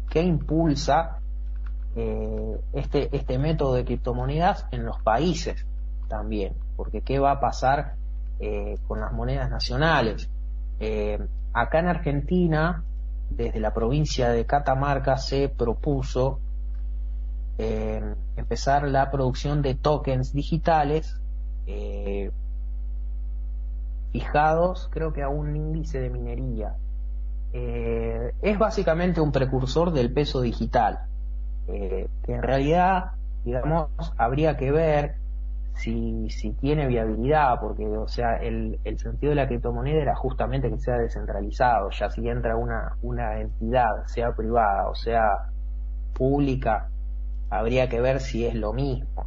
[0.09, 1.19] qué impulsa
[2.73, 5.65] este, este método de criptomonedas en los países
[6.07, 7.95] también porque ¿qué va a pasar
[8.39, 10.29] eh, con las monedas nacionales?
[10.79, 11.19] Eh,
[11.51, 12.83] acá en Argentina,
[13.31, 16.39] desde la provincia de Catamarca, se propuso
[17.57, 18.01] eh,
[18.37, 21.19] empezar la producción de tokens digitales
[24.13, 26.75] fijados, creo que a un índice de minería.
[27.51, 31.01] es básicamente un precursor del peso digital,
[31.65, 33.11] que en realidad,
[33.43, 35.15] digamos, habría que ver
[35.77, 40.69] si, si tiene viabilidad, porque, o sea, el, el sentido de la criptomoneda era justamente
[40.69, 45.49] que sea descentralizado, ya si entra una, una entidad, sea privada o sea
[46.13, 46.89] pública,
[47.49, 49.25] habría que ver si es lo mismo.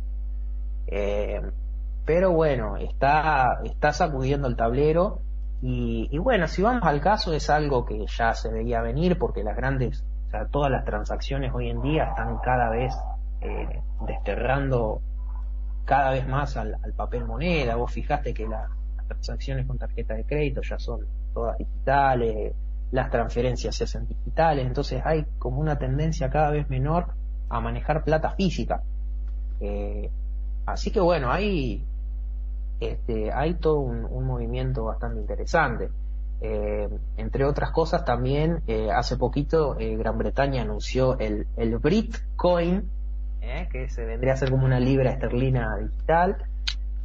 [0.86, 1.40] Eh,
[2.04, 5.20] pero bueno, está, está sacudiendo el tablero
[5.62, 9.44] y, y, bueno, si vamos al caso es algo que ya se veía venir porque
[9.44, 12.92] las grandes, o sea, todas las transacciones hoy en día están cada vez
[13.42, 15.00] eh, desterrando
[15.90, 17.74] cada vez más al, papel moneda.
[17.74, 18.70] Vos fijaste que las
[19.08, 21.00] transacciones con tarjeta de crédito ya son
[21.34, 22.54] todas digitales,
[22.92, 27.06] las transferencias se hacen digitales, entonces hay como una tendencia cada vez menor
[27.48, 28.84] a manejar plata física.
[29.58, 30.12] Eh,
[30.64, 31.84] así que bueno, hay,
[32.78, 35.90] este, hay todo un, movimiento bastante interesante.
[36.40, 42.88] Eh, entre otras cosas, también eh, hace poquito Gran Bretaña anunció el, el Britcoin,
[43.42, 43.68] ¿eh?
[43.70, 46.36] que se vendría a ser como una libra esterlina digital.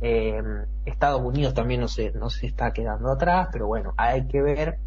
[0.02, 0.42] Eh,
[0.86, 4.78] Estados Unidos también no se, no se está quedando atrás, pero bueno, hay que ver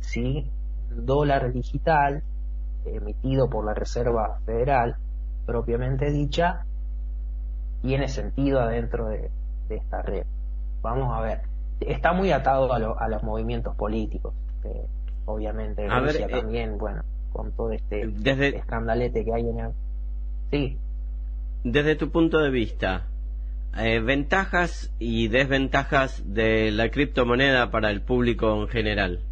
[0.00, 0.50] si
[0.90, 2.22] dólar digital
[2.84, 4.96] emitido por la Reserva Federal,
[5.46, 6.66] propiamente dicha,
[7.82, 9.30] tiene sentido adentro de,
[9.68, 10.24] esta red.
[10.82, 11.40] Vamos a ver.
[11.80, 14.86] Está muy atado a, los movimientos políticos, eh,
[15.24, 15.88] obviamente.
[15.88, 17.02] Rusia también, bueno,
[17.32, 19.72] con todo este desde, escandalete que hay en el
[20.54, 20.78] Sí.
[21.64, 23.08] Desde tu punto de vista,
[23.76, 29.24] eh, ventajas y desventajas de la criptomoneda para el público en general.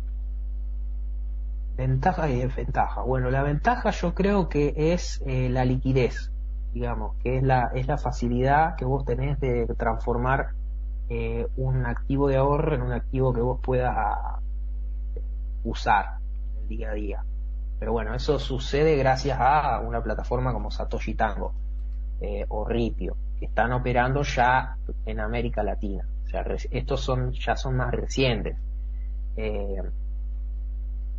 [1.76, 3.02] Ventaja y desventaja.
[3.02, 6.32] Bueno, la ventaja yo creo que es eh, la liquidez,
[6.72, 10.48] digamos, que es la, es la facilidad que vos tenés de transformar
[11.08, 13.94] eh, un activo de ahorro en un activo que vos puedas
[15.62, 16.18] usar
[16.56, 17.24] en el día a día.
[17.82, 21.52] Pero bueno, eso sucede gracias a una plataforma como Satoshi Tango
[22.20, 26.06] eh, o Ripio, que están operando ya en América Latina.
[26.22, 28.56] O sea, estos son, ya son más recientes.
[29.36, 29.82] Eh,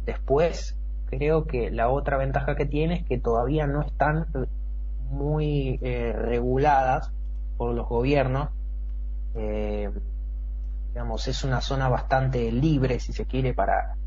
[0.05, 4.27] después, creo que la otra ventaja que tiene es que todavía no están
[5.09, 7.11] muy eh, reguladas
[7.57, 8.51] por los gobiernos.
[10.87, 13.97] digamos, es una zona bastante libre, si se quiere, para,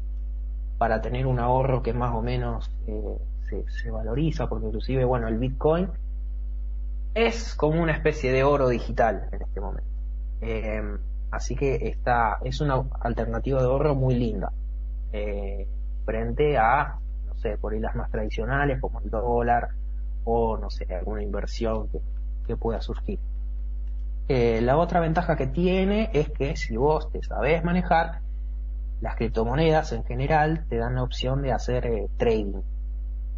[0.78, 2.70] para tener un ahorro que más o menos
[3.48, 5.90] se, se valoriza, porque inclusive, bueno, el Bitcoin
[7.16, 9.90] es como una especie de oro digital en este momento.
[10.42, 10.82] Eh,
[11.30, 14.52] así que está, es una alternativa de ahorro muy linda
[15.12, 15.66] eh,
[16.04, 19.70] frente a, no sé, por ahí las más tradicionales como el dólar
[20.24, 23.18] o, no sé, alguna inversión que, pueda surgir.
[24.28, 28.20] Eh, la otra ventaja que tiene es que si vos te sabés manejar,
[29.00, 32.62] las criptomonedas en general te dan la opción de hacer trading,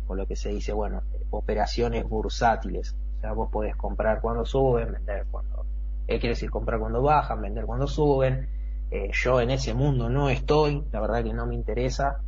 [0.06, 4.92] o lo que se dice, bueno, operaciones bursátiles o sea, vos podés comprar cuando suben,
[4.92, 5.66] vender cuando...
[6.06, 8.48] Eh, quiere decir comprar cuando bajan, vender cuando suben.
[8.90, 12.20] Eh, yo en ese mundo no estoy, la verdad que no me interesa.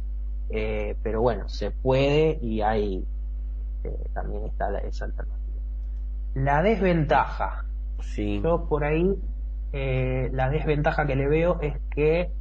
[0.49, 3.05] Eh, pero bueno, se puede y hay...
[4.13, 5.63] también está esa alternativa.
[6.35, 7.65] La desventaja.
[8.01, 8.41] Sí.
[8.43, 9.15] Yo por ahí,
[9.73, 12.33] la desventaja que le veo es que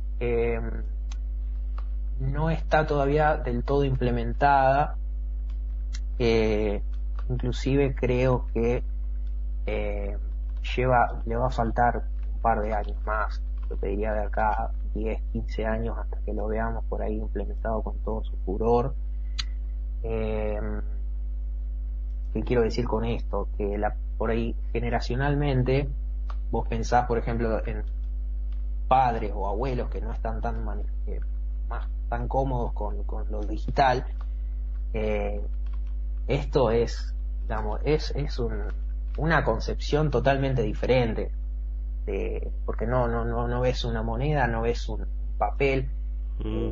[2.20, 4.96] no está todavía del todo implementada.
[6.18, 6.82] Eh,
[7.30, 8.84] inclusive creo que
[9.66, 10.18] eh,
[10.76, 12.04] lleva, le va a faltar
[12.34, 16.48] un par de años más, yo pediría de acá 10, 15 años hasta que lo
[16.48, 18.96] veamos por ahí implementado con todo su furor.
[20.04, 20.60] Eh,
[22.34, 23.48] ¿Qué quiero decir con esto?
[23.58, 25.90] Que la, por ahí generacionalmente
[26.52, 27.84] vos pensás, por ejemplo, en
[28.90, 30.58] padres o abuelos que no están tan
[31.08, 31.22] eh,
[31.70, 34.04] más tan cómodos con, con lo digital.
[34.94, 35.40] Eh,
[36.28, 37.16] esto es
[37.84, 38.40] es, es
[39.18, 41.32] una concepción totalmente diferente,
[42.66, 45.06] porque no, no, no, no ves una moneda, no ves un
[45.38, 45.90] papel,
[46.44, 46.70] mm.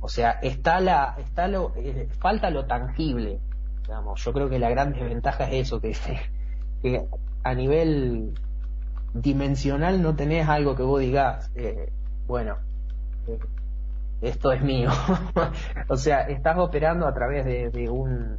[0.00, 3.40] o sea, está la, está lo, eh, falta lo tangible,
[3.82, 5.96] digamos, yo creo que la gran desventaja es eso, que,
[6.82, 7.06] que
[7.42, 8.34] a nivel
[9.14, 11.90] dimensional no tenés algo que vos digas, eh,
[12.26, 12.56] bueno,
[13.28, 13.38] eh,
[14.20, 14.90] esto es mío.
[15.88, 18.38] o sea, estás operando a través de un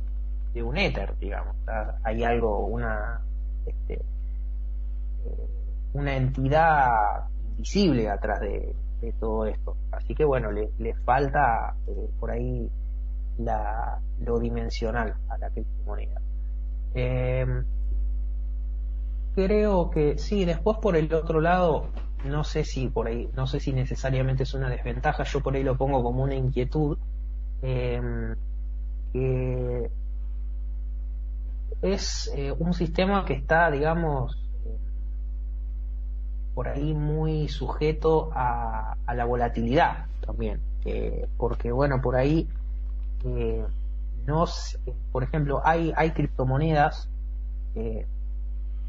[0.54, 1.56] de un éter, digamos.
[2.04, 3.20] Hay algo, una,
[3.66, 5.48] este, eh,
[5.94, 8.74] una entidad invisible atrás de,
[9.20, 9.78] todo esto.
[9.92, 11.76] Así que bueno, le, falta
[12.20, 12.68] por ahí
[13.38, 16.22] la, lo dimensional a la criptomoneda.
[19.36, 21.88] Creo que sí, después por el otro lado,
[22.24, 25.64] no sé si por ahí, no sé si necesariamente es una desventaja, yo por ahí
[25.64, 26.98] lo pongo como una inquietud,
[27.62, 28.02] eh,
[29.12, 29.92] que
[31.82, 34.42] es eh, un sistema que está, digamos,
[36.54, 42.48] por ahí muy sujeto a, la volatilidad también, eh, porque bueno, por ahí
[43.26, 43.66] eh,
[44.26, 44.46] no,
[45.12, 47.10] por ejemplo, hay hay criptomonedas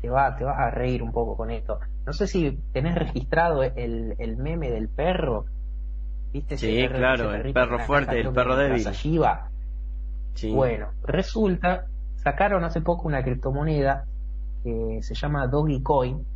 [0.01, 1.79] te va te vas a reír un poco con esto.
[2.05, 5.47] No sé si tenés registrado el, el meme del perro,
[6.33, 6.57] ¿viste?
[6.57, 8.85] Sí, claro, el perro fuerte, el perro débil.
[10.35, 10.53] Sí.
[10.53, 11.87] Bueno, resulta
[12.27, 14.05] sacaron hace poco una criptomoneda
[14.65, 16.27] que se llama Dogecoin,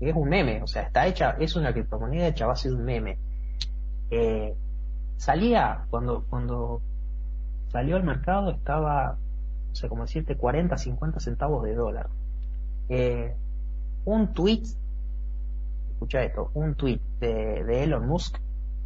[0.00, 2.74] que es un meme, o sea, está hecha, es una criptomoneda hecha a base de
[2.74, 3.18] un meme.
[4.10, 4.52] Eh,
[5.16, 6.82] salía, cuando, cuando
[7.68, 9.16] salió al mercado estaba,
[9.68, 12.08] no sé cómo decirte, 40, 50 centavos de dólar.
[12.88, 13.34] Eh,
[14.04, 14.62] un tweet,
[15.90, 18.38] escucha esto, un tweet de, Elon Musk,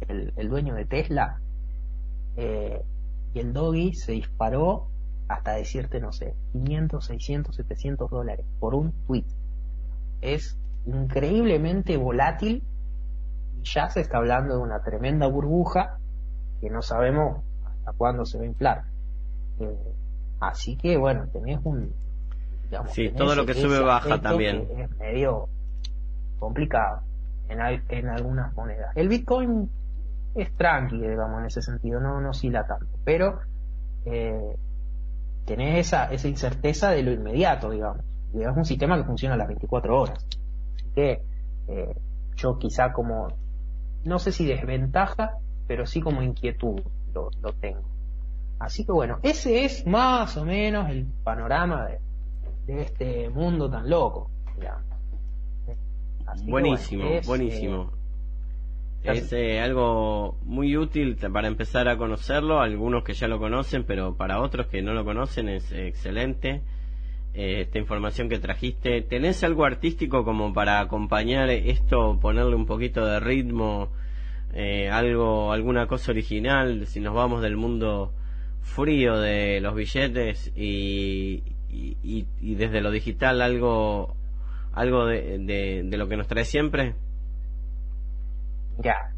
[0.07, 1.39] el, dueño de Tesla,
[2.35, 2.81] eh,
[3.33, 4.87] y el Doge se disparó
[5.27, 9.25] hasta decirte, no sé, 500, 600, 700 dólares por un tweet.
[10.21, 12.63] Es increíblemente volátil
[13.59, 15.97] y ya se está hablando de una tremenda burbuja
[16.59, 18.83] que no sabemos hasta cuándo se va a inflar.
[19.59, 19.93] Eh,
[20.39, 21.93] así que bueno, tenés un...
[22.63, 24.67] Digamos, sí, todo lo que sube baja también.
[24.77, 25.49] Es medio
[26.39, 27.01] complicado
[27.49, 27.59] en,
[27.89, 28.91] en algunas monedas.
[28.95, 29.69] El Bitcoin
[30.35, 33.39] es tranqui, digamos, en ese sentido, no, no oscila tanto, pero
[34.05, 34.55] eh,
[35.45, 38.03] tenés esa, esa incerteza de lo inmediato, digamos.
[38.33, 40.25] es un sistema que funciona a las 24 horas.
[40.75, 41.21] Así que
[42.35, 43.27] yo quizá como,
[44.03, 45.37] no sé si desventaja,
[45.67, 46.81] pero sí como inquietud
[47.13, 47.89] lo, lo tengo.
[48.59, 51.99] Así que bueno, ese es más o menos el panorama de,
[52.65, 54.29] de este mundo tan loco.
[54.55, 54.83] digamos.
[56.25, 57.91] Así que, Buenísimo, bueno, es, buenísimo.
[59.03, 63.83] eh, Es eh, algo muy útil para empezar a conocerlo, algunos que ya lo conocen,
[63.83, 66.61] pero para otros que no lo conocen es excelente
[67.33, 69.01] eh, esta información que trajiste.
[69.01, 73.89] ¿Tenés algo artístico como para acompañar esto, ponerle un poquito de ritmo,
[74.91, 78.13] algo, alguna cosa original, si nos vamos del mundo
[78.61, 81.43] frío de los billetes y,
[81.73, 84.15] y, y- desde lo digital algo,
[84.73, 86.95] algo de, de, lo que nos trae siempre?
[88.79, 89.11] Ya.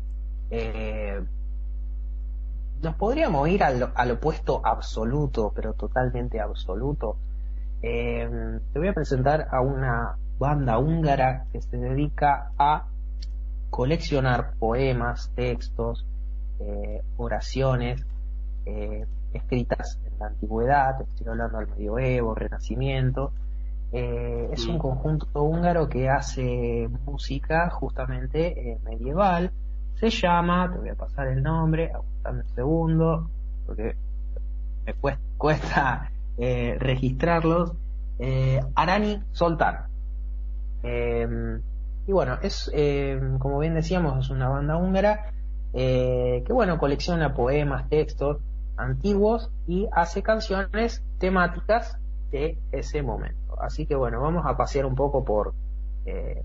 [0.49, 1.21] Eh,
[2.81, 7.17] nos podríamos ir al, al opuesto absoluto, pero totalmente absoluto.
[7.81, 8.29] Eh,
[8.71, 12.87] te voy a presentar a una banda húngara que se dedica a
[13.69, 16.05] coleccionar poemas, textos,
[16.59, 18.05] eh, oraciones
[19.35, 23.31] escritas en la antigüedad, estoy hablando del medioevo, renacimiento.
[23.91, 24.79] Eh, es un Mm.
[24.79, 29.51] conjunto húngaro que hace música justamente eh, medieval.
[29.95, 33.29] Se llama, te voy a pasar el nombre, aguantame un segundo,
[33.65, 33.95] porque
[34.85, 37.73] me cuesta, cuesta eh, registrarlos.
[38.75, 39.87] Arani Soltan.
[40.83, 41.27] Eh,
[42.07, 42.71] y bueno, es,
[43.39, 45.31] como bien decíamos, es una banda húngara
[45.73, 48.37] que bueno, colecciona poemas, textos
[48.77, 51.97] antiguos y hace canciones temáticas
[52.31, 53.59] de ese momento.
[53.61, 55.53] Así que bueno, vamos a pasear un poco por
[56.05, 56.43] eh,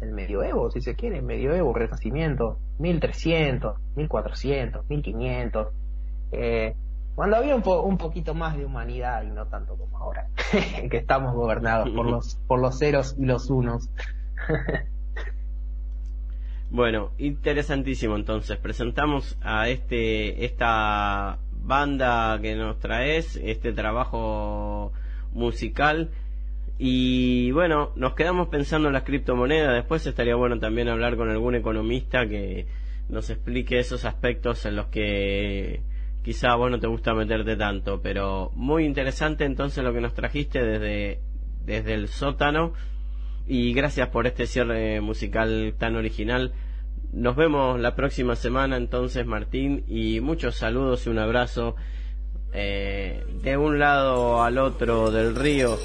[0.00, 5.68] el medioevo, si se quiere, medioevo, renacimiento, 1300, 1400, 1500,
[6.32, 6.74] eh,
[7.14, 10.28] cuando había un, po- un poquito más de humanidad y no tanto como ahora,
[10.90, 13.88] que estamos gobernados por los, por los ceros y los unos.
[16.70, 18.58] Bueno, interesantísimo entonces.
[18.58, 24.92] Presentamos a este esta banda que nos traes, este trabajo
[25.32, 26.10] musical
[26.78, 29.74] y bueno, nos quedamos pensando en las criptomonedas.
[29.74, 32.66] Después estaría bueno también hablar con algún economista que
[33.08, 35.82] nos explique esos aspectos en los que
[36.22, 40.64] quizá vos no te gusta meterte tanto, pero muy interesante entonces lo que nos trajiste
[40.64, 41.20] desde
[41.64, 42.72] desde el sótano
[43.46, 46.52] y gracias por este cierre musical tan original.
[47.12, 51.76] Nos vemos la próxima semana entonces Martín y muchos saludos y un abrazo
[52.52, 55.78] eh, de un lado al otro del río.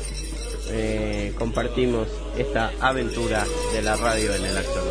[0.72, 2.08] eh, compartimos
[2.38, 3.44] esta aventura
[3.74, 4.84] de la radio en el actor.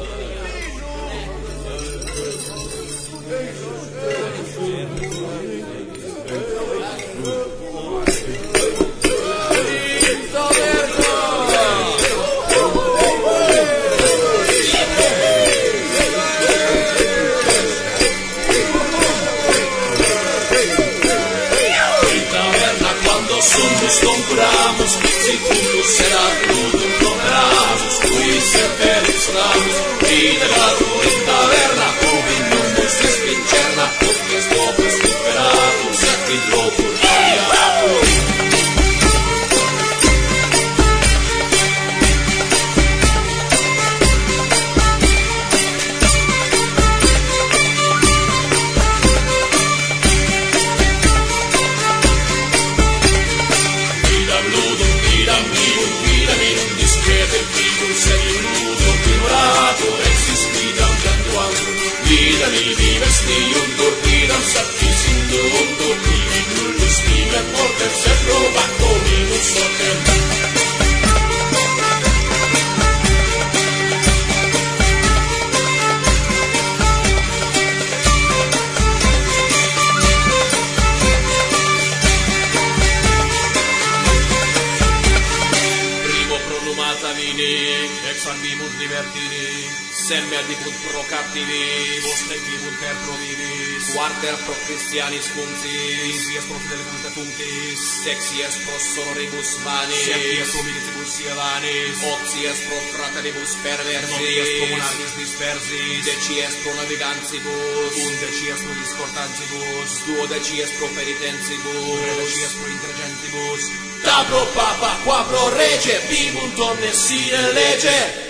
[102.38, 108.74] dies pro fraternibus perversi, non dies pro monarchis dispersis, decies pro navigantibus, un decies pro
[108.78, 113.62] discortantibus, duo decies pro peritentibus, tre pro intergentibus,
[114.06, 118.27] tabro papa, quabro rege, vivunt omnes sine lege,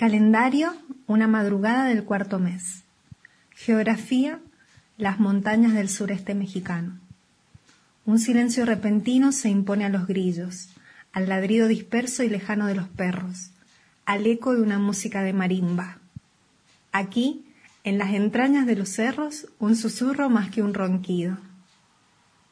[0.00, 0.72] Calendario,
[1.06, 2.84] una madrugada del cuarto mes.
[3.50, 4.40] Geografía,
[4.96, 6.98] las montañas del sureste mexicano.
[8.06, 10.70] Un silencio repentino se impone a los grillos,
[11.12, 13.50] al ladrido disperso y lejano de los perros,
[14.06, 15.98] al eco de una música de marimba.
[16.92, 17.44] Aquí,
[17.84, 21.36] en las entrañas de los cerros, un susurro más que un ronquido.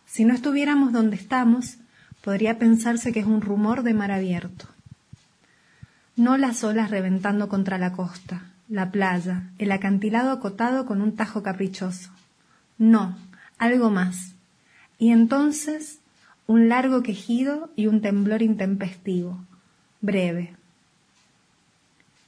[0.04, 1.78] Si no estuviéramos donde estamos,
[2.22, 4.68] podría pensarse que es un rumor de mar abierto
[6.18, 11.44] no las olas reventando contra la costa, la playa, el acantilado acotado con un tajo
[11.44, 12.10] caprichoso.
[12.76, 13.16] No,
[13.56, 14.34] algo más.
[14.98, 16.00] Y entonces
[16.48, 19.38] un largo quejido y un temblor intempestivo,
[20.00, 20.56] breve.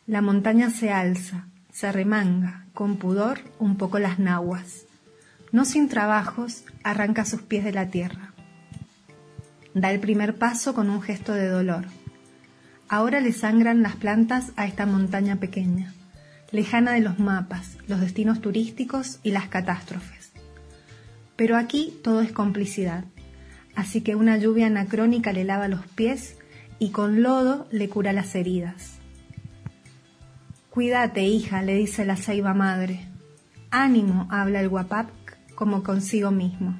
[0.06, 4.84] La montaña se alza, se remanga, con pudor, un poco las nahuas.
[5.50, 8.32] No sin trabajos, arranca sus pies de la tierra.
[9.74, 11.86] Da el primer paso con un gesto de dolor
[12.92, 15.94] Ahora le sangran las plantas a esta montaña pequeña,
[16.50, 20.32] lejana de los mapas, los destinos turísticos y las catástrofes.
[21.36, 23.04] Pero aquí todo es complicidad,
[23.76, 26.36] así que una lluvia anacrónica le lava los pies
[26.80, 28.98] y con lodo le cura las heridas.
[30.70, 33.06] Cuídate, hija, le dice la ceiba madre.
[33.70, 35.10] Ánimo, habla el guapap
[35.54, 36.76] como consigo mismo.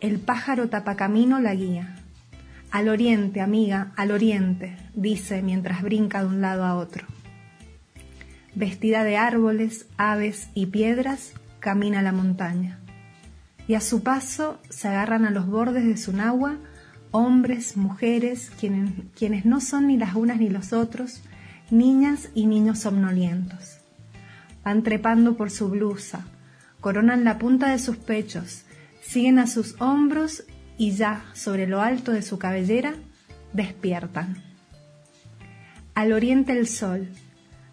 [0.00, 1.95] El pájaro tapacamino la guía.
[2.76, 7.06] Al oriente, amiga, al oriente, dice mientras brinca de un lado a otro.
[8.54, 12.78] Vestida de árboles, aves y piedras, camina la montaña.
[13.66, 16.58] Y a su paso se agarran a los bordes de su nagua
[17.12, 21.22] hombres, mujeres, quienes, quienes no son ni las unas ni los otros,
[21.70, 23.78] niñas y niños somnolientos.
[24.62, 26.26] Van trepando por su blusa,
[26.82, 28.66] coronan la punta de sus pechos,
[29.00, 30.44] siguen a sus hombros
[30.78, 32.94] y ya sobre lo alto de su cabellera
[33.52, 34.42] despiertan.
[35.94, 37.08] Al oriente el sol,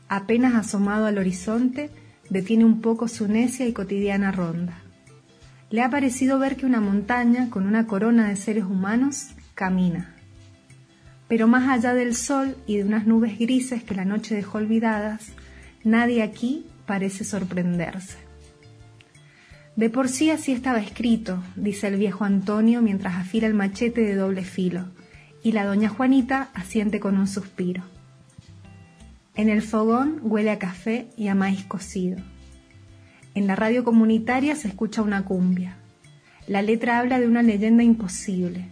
[0.08, 1.90] apenas asomado al horizonte,
[2.30, 4.80] detiene un poco su necia y cotidiana ronda.
[5.70, 10.16] Le ha parecido ver que una montaña con una corona de seres humanos camina.
[11.28, 15.32] Pero más allá del sol y de unas nubes grises que la noche dejó olvidadas,
[15.84, 18.23] nadie aquí parece sorprenderse.
[19.76, 24.16] De por sí así estaba escrito, dice el viejo Antonio mientras afila el machete de
[24.16, 24.86] doble filo,
[25.42, 27.84] y la doña Juanita asiente con un suspiro.
[29.36, 32.18] En el fogón huele a café y a maíz cocido.
[33.34, 35.78] En la radio comunitaria se escucha una cumbia.
[36.48, 38.68] La letra habla de una leyenda imposible,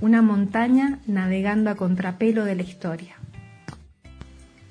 [0.00, 3.14] una montaña navegando a contrapelo de la historia.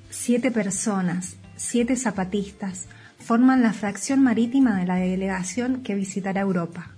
[0.09, 2.89] Siete personas, siete zapatistas,
[3.23, 6.91] forman la fracción marítima de la delegación que visitará Europa.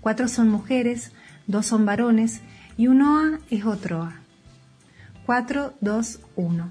[0.00, 1.12] Cuatro son mujeres,
[1.46, 2.40] dos son varones
[2.78, 4.14] y un OA es otro A.
[5.26, 6.70] 4, 2, 1.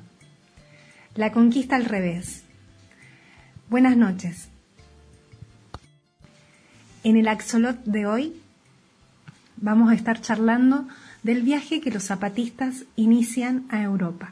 [1.13, 2.43] La conquista al revés.
[3.69, 4.49] Buenas noches.
[7.03, 8.41] En el Axolot de hoy
[9.57, 10.87] vamos a estar charlando
[11.21, 14.31] del viaje que los zapatistas inician a Europa.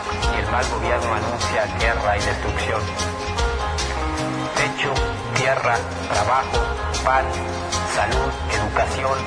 [0.41, 2.81] el mal gobierno anuncia guerra y destrucción.
[4.55, 4.93] Techo,
[5.35, 5.77] tierra,
[6.11, 6.57] trabajo,
[7.03, 7.25] pan,
[7.93, 9.17] salud, educación,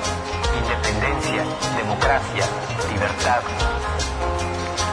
[0.59, 1.43] independencia,
[1.77, 2.45] democracia,
[2.91, 3.41] libertad.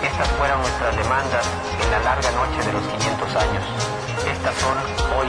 [0.03, 1.47] Estas fueron nuestras demandas
[1.83, 3.65] en la larga noche de los 500 años.
[4.31, 4.77] Estas son
[5.19, 5.29] hoy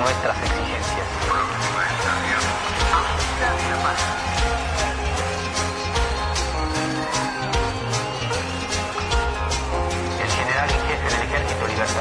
[0.00, 1.08] nuestras exigencias.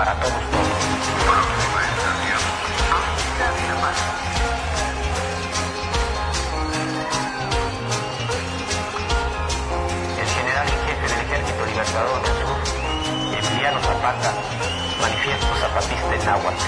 [0.00, 0.80] para todos todos.
[10.18, 12.56] El general en jefe del Ejército Libertador del Sur,
[13.44, 14.32] Emiliano Zapata,
[15.02, 16.64] manifiesto zapatista en Náhuatl.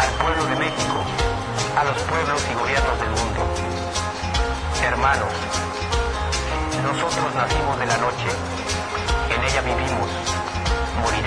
[0.00, 1.04] Al pueblo de México,
[1.76, 3.40] a los pueblos y gobiernos del mundo.
[4.82, 5.34] Hermanos,
[6.82, 8.28] nosotros nacimos de la noche,
[9.36, 10.43] en ella vivimos,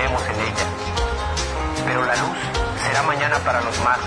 [0.06, 0.68] en ella.
[1.86, 2.38] Pero la luz
[2.86, 3.98] será mañana para los más,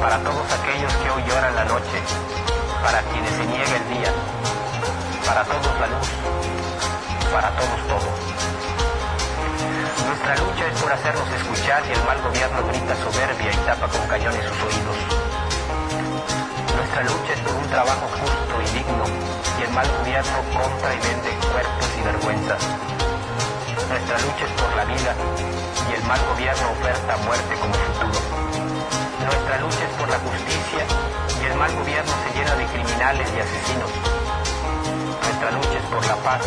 [0.00, 1.98] para todos aquellos que hoy lloran la noche,
[2.84, 4.12] para quienes se niega el día,
[5.24, 6.08] para todos la luz,
[7.32, 8.08] para todos todo.
[10.06, 14.06] Nuestra lucha es por hacernos escuchar y el mal gobierno grita soberbia y tapa con
[14.08, 14.98] cañones sus oídos.
[16.76, 19.04] Nuestra lucha es por un trabajo justo y digno
[19.58, 22.95] y el mal gobierno compra y vende cuerpos y vergüenzas.
[23.88, 25.14] Nuestra lucha es por la vida
[25.88, 28.20] y el mal gobierno oferta muerte como futuro.
[29.24, 30.82] Nuestra lucha es por la justicia
[31.40, 33.90] y el mal gobierno se llena de criminales y asesinos.
[35.22, 36.42] Nuestra lucha es por la paz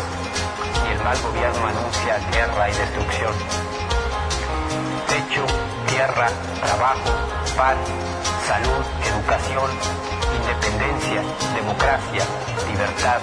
[0.84, 3.34] y el mal gobierno anuncia guerra y destrucción.
[5.08, 5.44] Techo,
[5.88, 6.28] tierra,
[6.60, 7.10] trabajo,
[7.56, 7.76] pan,
[8.46, 9.70] salud, educación,
[10.36, 11.22] independencia,
[11.56, 12.24] democracia,
[12.68, 13.20] libertad.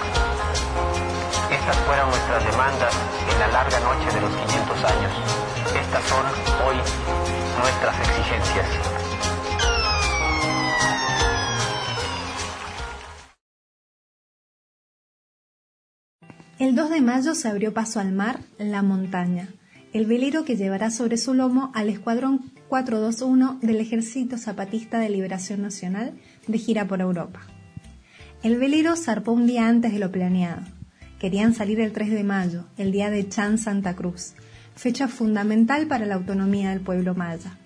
[1.68, 2.95] Estas fueron nuestras demandas
[3.30, 5.11] en la larga noche de los 500 años.
[5.76, 6.26] Estas son
[6.65, 6.78] hoy
[7.59, 8.68] nuestras exigencias.
[16.57, 19.49] El 2 de mayo se abrió paso al mar La Montaña,
[19.91, 25.63] el velero que llevará sobre su lomo al Escuadrón 421 del Ejército Zapatista de Liberación
[25.63, 26.13] Nacional
[26.47, 27.41] de gira por Europa.
[28.41, 30.76] El velero zarpó un día antes de lo planeado.
[31.20, 34.34] Querían salir el 3 de mayo, el día de Chan Santa Cruz,
[34.76, 37.57] fecha fundamental para la autonomía del pueblo maya.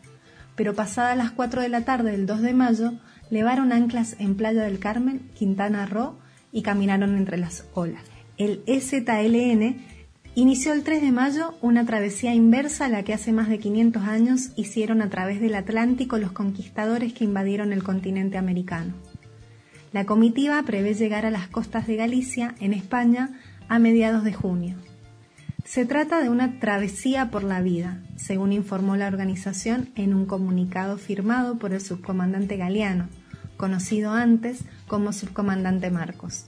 [0.55, 2.93] Pero pasadas las 4 de la tarde del 2 de mayo,
[3.29, 6.17] levaron anclas en Playa del Carmen, Quintana Roo
[6.53, 8.03] y caminaron entre las olas.
[8.37, 9.81] El EZLN
[10.35, 14.03] inició el 3 de mayo una travesía inversa a la que hace más de 500
[14.03, 18.93] años hicieron a través del Atlántico los conquistadores que invadieron el continente americano.
[19.91, 23.37] La comitiva prevé llegar a las costas de Galicia, en España,
[23.67, 24.77] a mediados de junio.
[25.65, 30.97] Se trata de una travesía por la vida, según informó la organización en un comunicado
[30.97, 33.09] firmado por el subcomandante Galeano,
[33.57, 36.45] conocido antes como subcomandante Marcos.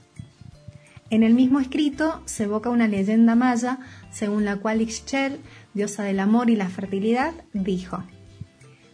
[1.10, 3.80] En el mismo escrito se evoca una leyenda maya
[4.10, 5.39] según la cual Ixchel,
[5.74, 8.04] diosa del amor y la fertilidad, dijo: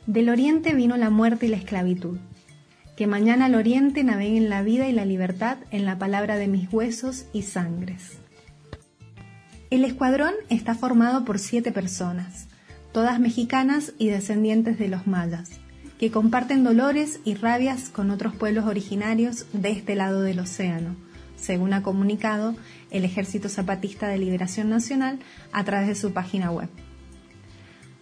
[0.07, 2.17] Del oriente vino la muerte y la esclavitud.
[2.99, 6.67] Que mañana al oriente naveguen la vida y la libertad en la palabra de mis
[6.69, 8.17] huesos y sangres.
[9.69, 12.49] El escuadrón está formado por siete personas,
[12.91, 15.49] todas mexicanas y descendientes de los mayas,
[15.97, 20.97] que comparten dolores y rabias con otros pueblos originarios de este lado del océano,
[21.37, 22.53] según ha comunicado
[22.91, 25.19] el Ejército Zapatista de Liberación Nacional
[25.53, 26.67] a través de su página web.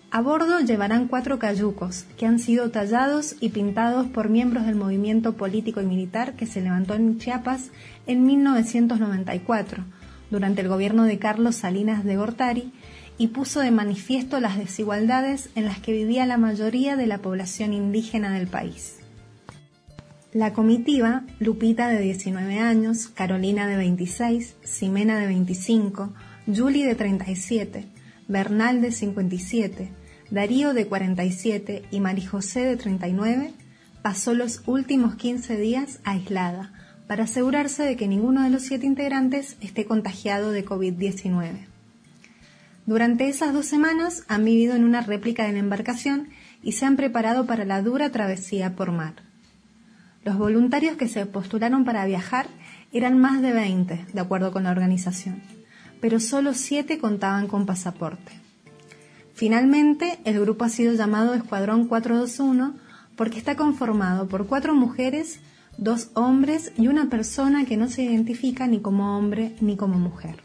[0.10, 5.34] A bordo llevarán cuatro cayucos que han sido tallados y pintados por miembros del movimiento
[5.34, 7.72] político y militar que se levantó en Chiapas
[8.06, 9.84] en 1994,
[10.32, 12.72] durante el gobierno de Carlos Salinas de Gortari,
[13.18, 17.74] y puso de manifiesto las desigualdades en las que vivía la mayoría de la población
[17.74, 19.00] indígena del país.
[20.32, 26.14] La comitiva, Lupita de 19 años, Carolina de 26, Ximena de 25,
[26.46, 27.88] Julie de 37,
[28.28, 29.90] Bernal de 57,
[30.30, 33.54] Darío de 47 y Marijosé de 39,
[34.02, 36.74] pasó los últimos 15 días aislada
[37.08, 41.68] para asegurarse de que ninguno de los siete integrantes esté contagiado de COVID-19.
[42.86, 46.28] Durante esas dos semanas han vivido en una réplica de la embarcación
[46.62, 49.14] y se han preparado para la dura travesía por mar.
[50.26, 52.48] Los voluntarios que se postularon para viajar
[52.92, 55.42] eran más de 20, de acuerdo con la organización,
[56.02, 58.47] pero solo siete contaban con pasaporte.
[59.38, 62.74] Finalmente, el grupo ha sido llamado Escuadrón 421
[63.16, 65.42] porque está conformado por cuatro mujeres,
[65.78, 70.38] dos hombres y una persona que no se identifica ni como hombre ni como mujer.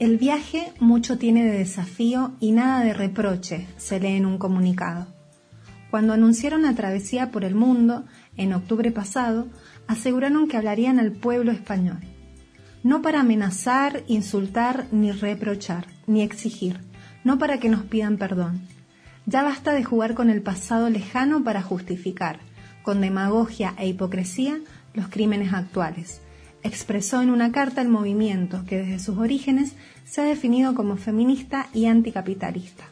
[0.00, 5.06] El viaje mucho tiene de desafío y nada de reproche, se lee en un comunicado.
[5.92, 8.04] Cuando anunciaron la travesía por el mundo,
[8.36, 9.46] en octubre pasado,
[9.86, 12.00] aseguraron que hablarían al pueblo español.
[12.82, 16.87] No para amenazar, insultar, ni reprochar, ni exigir,
[17.24, 18.60] no para que nos pidan perdón.
[19.26, 22.40] Ya basta de jugar con el pasado lejano para justificar,
[22.82, 24.58] con demagogia e hipocresía,
[24.94, 26.22] los crímenes actuales
[26.62, 31.68] expresó en una carta el movimiento que desde sus orígenes se ha definido como feminista
[31.72, 32.84] y anticapitalista.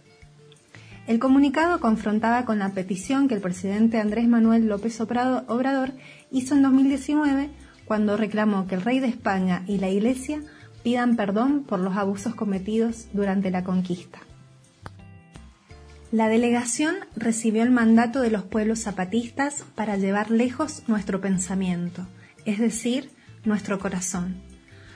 [1.06, 5.92] El comunicado confrontaba con la petición que el presidente Andrés Manuel López Obrador
[6.32, 7.50] hizo en 2019
[7.84, 10.40] cuando reclamó que el rey de España y la Iglesia
[10.86, 14.20] pidan perdón por los abusos cometidos durante la conquista.
[16.12, 22.06] La delegación recibió el mandato de los pueblos zapatistas para llevar lejos nuestro pensamiento,
[22.44, 23.10] es decir,
[23.44, 24.36] nuestro corazón,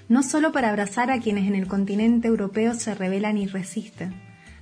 [0.08, 4.14] no solo para abrazar a quienes en el continente europeo se rebelan y resisten,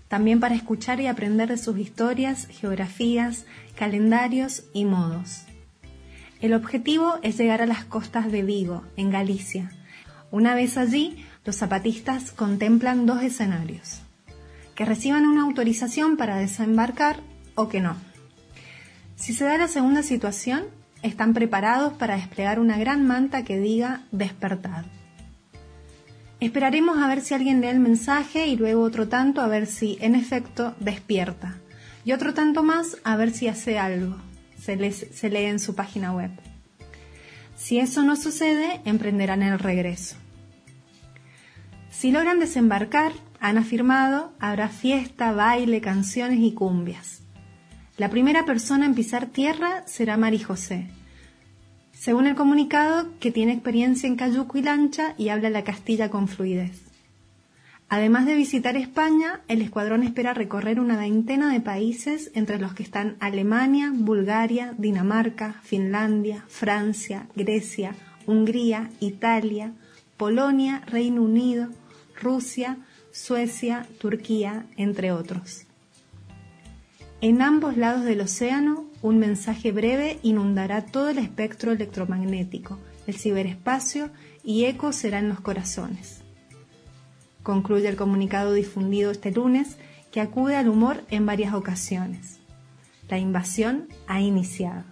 [0.08, 3.44] también para escuchar y aprender de sus historias, geografías,
[3.76, 5.42] calendarios y modos.
[6.40, 9.77] El objetivo es llegar a las costas de Vigo, en Galicia.
[10.30, 14.00] Una vez allí, los zapatistas contemplan dos escenarios,
[14.74, 17.20] que reciban una autorización para desembarcar
[17.54, 17.96] o que no.
[19.16, 20.66] Si se da la segunda situación,
[21.02, 24.84] están preparados para desplegar una gran manta que diga despertad.
[26.40, 29.98] Esperaremos a ver si alguien lee el mensaje y luego otro tanto a ver si
[30.00, 31.56] en efecto despierta.
[32.04, 34.16] Y otro tanto más a ver si hace algo.
[34.60, 36.30] Se, se lee en su página web.
[37.58, 40.16] Si eso no sucede, emprenderán el regreso.
[41.90, 47.20] Si logran desembarcar, han afirmado, habrá fiesta, baile, canciones y cumbias.
[47.96, 50.86] La primera persona en pisar tierra será Mari José.
[51.92, 56.28] Según el comunicado, que tiene experiencia en cayuco y lancha y habla la castilla con
[56.28, 56.87] fluidez.
[57.90, 62.82] Además de visitar España, el escuadrón espera recorrer una veintena de países entre los que
[62.82, 67.94] están Alemania, Bulgaria, Dinamarca, Finlandia, Francia, Grecia,
[68.26, 69.72] Hungría, Italia,
[70.18, 71.68] Polonia, Reino Unido,
[72.20, 72.76] Rusia,
[73.10, 75.64] Suecia, Turquía, entre otros.
[77.22, 84.10] En ambos lados del océano, un mensaje breve inundará todo el espectro electromagnético, el ciberespacio
[84.44, 86.17] y eco serán los corazones.
[87.42, 89.76] Concluye el comunicado difundido este lunes
[90.12, 92.38] que acude al humor en varias ocasiones.
[93.08, 94.84] La invasión ha iniciado.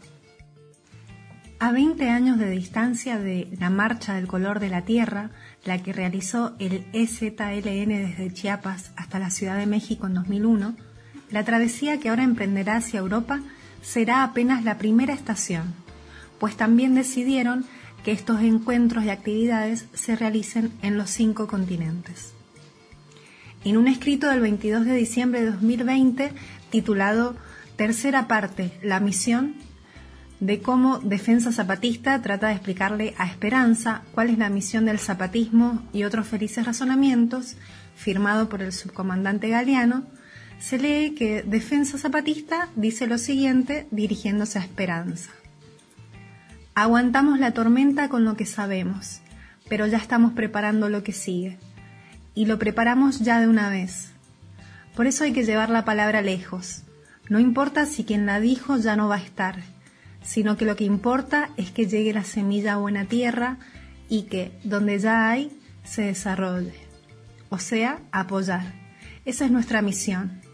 [1.59, 5.31] A 20 años de distancia de la Marcha del Color de la Tierra,
[5.65, 10.77] la que realizó el EZLN desde Chiapas hasta la Ciudad de México en 2001,
[11.31, 13.41] la travesía que ahora emprenderá hacia Europa
[13.81, 15.75] será apenas la primera estación,
[16.39, 17.65] pues también decidieron
[18.05, 22.36] que estos encuentros y actividades se realicen en los cinco continentes.
[23.67, 26.31] En un escrito del 22 de diciembre de 2020
[26.71, 27.35] titulado
[27.75, 29.57] Tercera parte, la misión,
[30.39, 35.83] de cómo Defensa Zapatista trata de explicarle a Esperanza cuál es la misión del zapatismo
[35.93, 37.57] y otros felices razonamientos,
[37.97, 40.05] firmado por el subcomandante Galeano,
[40.61, 45.33] se lee que Defensa Zapatista dice lo siguiente dirigiéndose a Esperanza.
[46.77, 49.23] Aguantamos la tormenta con lo que sabemos,
[49.69, 51.59] pero ya estamos preparando lo que sigue.
[52.37, 54.13] Y lo preparamos ya de una vez.
[54.95, 56.85] Por eso hay que llevar la palabra lejos.
[57.29, 59.61] No importa si quien la dijo ya no va a estar,
[60.23, 63.59] sino que lo que importa es que llegue la semilla a buena tierra
[64.09, 66.75] y que, donde ya hay, se desarrolle.
[67.49, 68.75] O sea, apoyar.
[69.25, 70.47] Esa es nuestra misión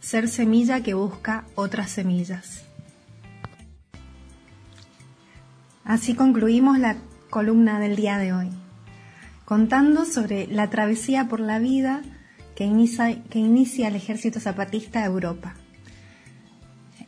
[0.00, 2.64] ser semilla que busca otras semillas.
[5.84, 6.96] Así concluimos la
[7.28, 8.50] columna del día de hoy,
[9.50, 12.02] contando sobre la travesía por la vida
[12.54, 15.56] que inicia, el Ejército Zapatista de Europa.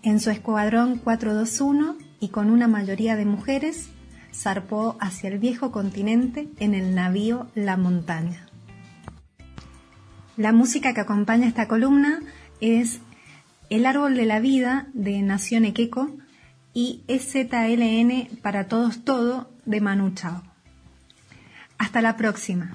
[0.03, 3.91] En su escuadrón 421 y con una mayoría de mujeres,
[4.35, 8.49] zarpó hacia el viejo continente en el navío La Montaña.
[10.37, 12.23] La música que acompaña esta columna
[12.61, 12.99] es
[13.71, 16.11] El árbol de la vida de Nación Equeco
[16.75, 20.52] y EZLN para todos todo de Manu Chao.
[21.83, 22.71] Hasta la próxima.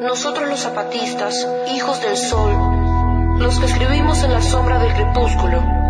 [0.00, 5.87] Nosotros los zapatistas, hijos del sol, los que escribimos en la sombra del crepúsculo,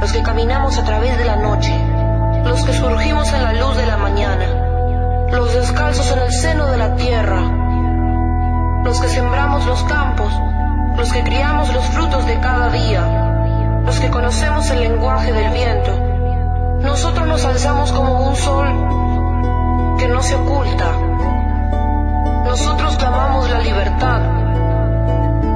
[0.00, 1.72] los que caminamos a través de la noche,
[2.44, 4.46] los que surgimos en la luz de la mañana,
[5.30, 7.40] los descalzos en el seno de la tierra,
[8.84, 10.32] los que sembramos los campos,
[10.96, 15.92] los que criamos los frutos de cada día, los que conocemos el lenguaje del viento.
[16.80, 20.92] Nosotros nos alzamos como un sol que no se oculta.
[22.44, 24.20] Nosotros clamamos la libertad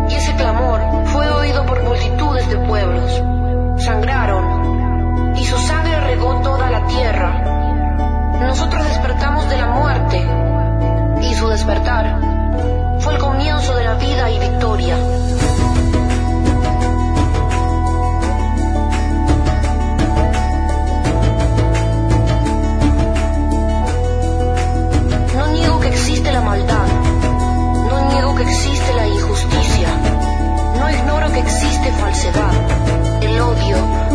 [0.09, 3.23] y ese clamor fue oído por multitudes de pueblos.
[3.79, 8.39] Sangraron y su sangre regó toda la tierra.
[8.41, 10.27] Nosotros despertamos de la muerte
[11.23, 12.19] y su despertar
[13.01, 14.97] fue el comienzo de la vida y victoria.
[25.37, 26.87] No niego que existe la maldad,
[27.89, 29.89] no niego que existe la injusticia,
[30.79, 32.53] no ignoro que existe falsedad,
[33.41, 34.08] odio,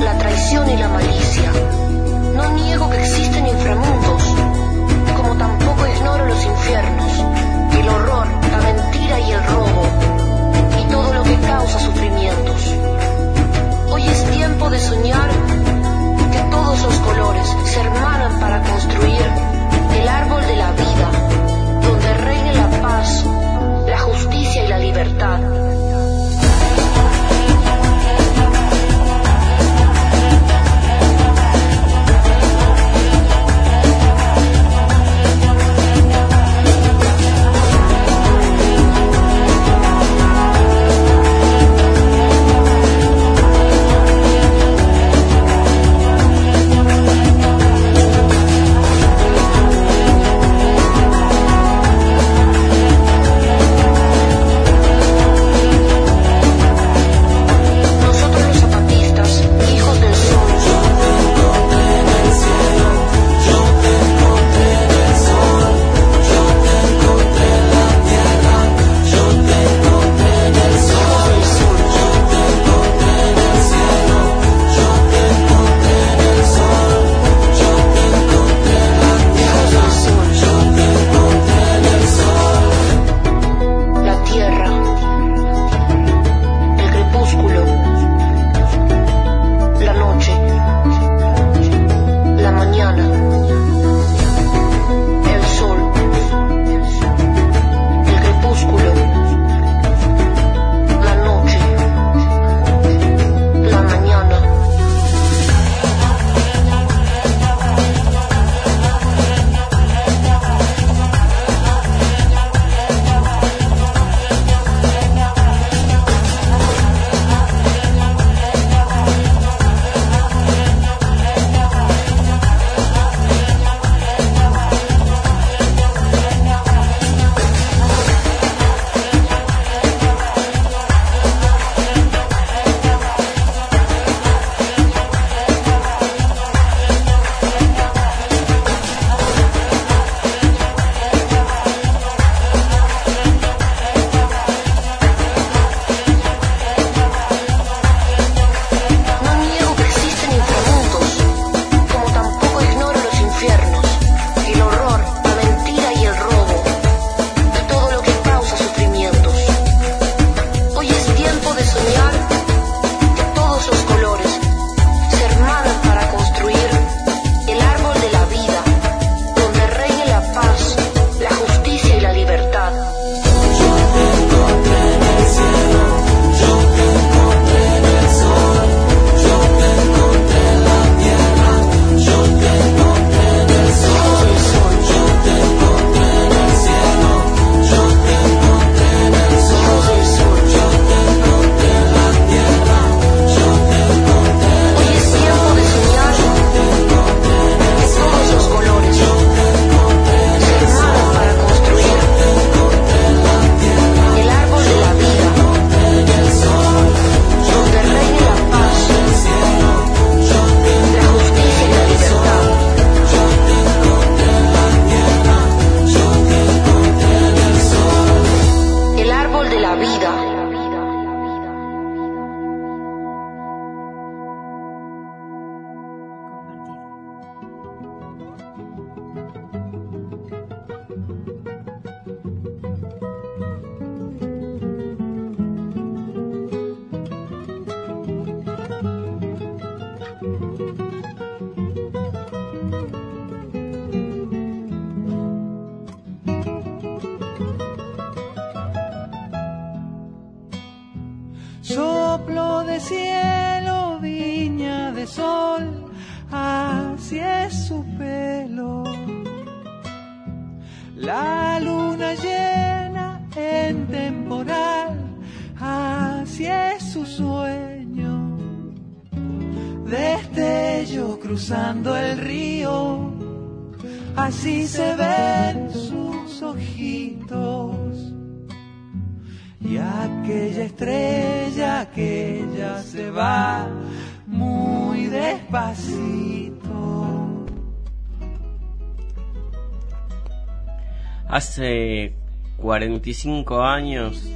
[293.13, 294.27] 45 años,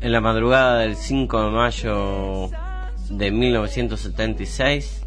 [0.00, 2.50] en la madrugada del 5 de mayo
[3.10, 5.04] de 1976,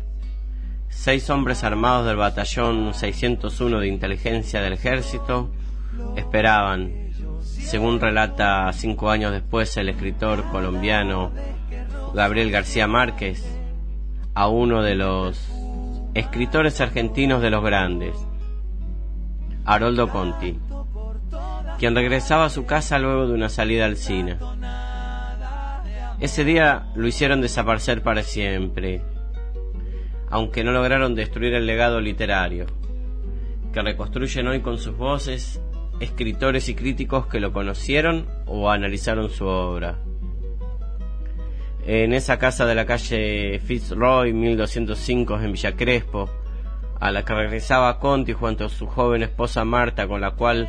[0.90, 5.50] seis hombres armados del batallón 601 de inteligencia del ejército
[6.18, 6.92] esperaban,
[7.42, 11.32] según relata cinco años después el escritor colombiano
[12.14, 13.46] Gabriel García Márquez,
[14.34, 15.40] a uno de los
[16.16, 18.14] escritores argentinos de los grandes,
[19.64, 20.60] Haroldo Conti,
[21.78, 24.38] quien regresaba a su casa luego de una salida al cine.
[26.20, 29.02] Ese día lo hicieron desaparecer para siempre,
[30.30, 32.66] aunque no lograron destruir el legado literario,
[33.74, 35.62] que reconstruyen hoy con sus voces
[36.00, 39.98] escritores y críticos que lo conocieron o analizaron su obra
[41.86, 46.30] en esa casa de la calle Fitzroy 1205 en Villa Crespo,
[47.00, 50.68] a la que regresaba Conti junto a su joven esposa Marta, con la cual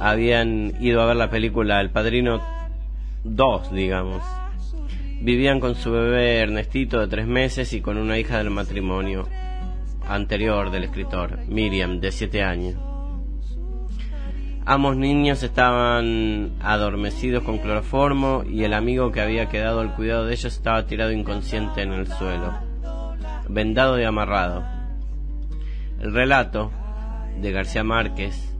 [0.00, 2.40] habían ido a ver la película El Padrino
[3.24, 4.22] 2, digamos.
[5.20, 9.26] Vivían con su bebé Ernestito de tres meses y con una hija del matrimonio
[10.06, 12.76] anterior del escritor, Miriam, de siete años.
[14.66, 20.32] Ambos niños estaban adormecidos con cloroformo y el amigo que había quedado al cuidado de
[20.32, 22.54] ellos estaba tirado inconsciente en el suelo,
[23.48, 24.64] vendado y amarrado.
[26.00, 26.70] El relato
[27.40, 28.53] de García Márquez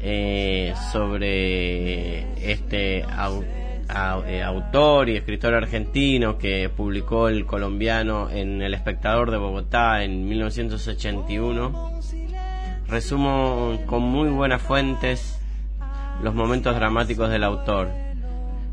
[0.00, 9.30] eh, sobre este eh, autor y escritor argentino que publicó el colombiano en El Espectador
[9.30, 12.00] de Bogotá en 1981
[12.88, 15.40] resumo con muy buenas fuentes
[16.22, 17.90] los momentos dramáticos del autor.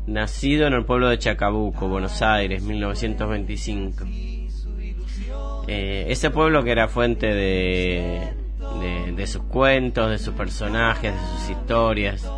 [0.06, 4.04] Nacido en el pueblo de Chacabuco, Buenos Aires, 1925.
[5.66, 8.32] Eh, ese pueblo que era fuente de,
[8.80, 12.28] de, sus cuentos, de sus personajes, de sus historias.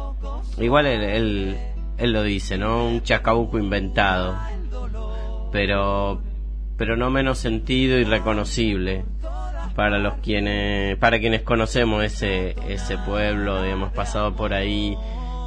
[0.59, 1.57] Igual él,
[1.99, 2.87] él, lo dice, ¿no?
[2.87, 4.37] Un Chacabuco inventado.
[5.53, 6.21] Pero,
[6.77, 9.05] pero no menos sentido y reconocible
[9.77, 14.97] para los quienes para quienes conocemos ese ese pueblo hemos pasado por ahí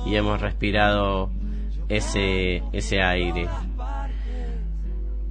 [0.06, 1.32] y hemos respirado
[1.90, 3.48] ese ese aire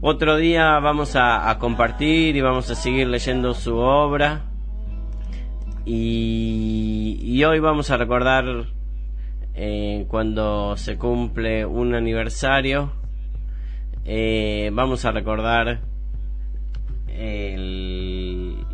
[0.00, 4.47] otro día vamos a, compartir y vamos a seguir leyendo su obra
[5.90, 8.44] y, hoy vamos a recordar
[9.54, 12.92] eh, cuando se cumple un aniversario
[14.04, 15.80] eh, vamos a recordar
[17.08, 18.66] el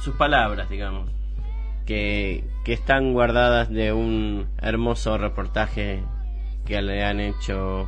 [0.00, 1.08] sus palabras, digamos,
[1.86, 6.02] que, que están guardadas de un hermoso reportaje
[6.66, 7.86] que le han hecho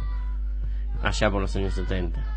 [1.02, 2.35] allá por los años 70.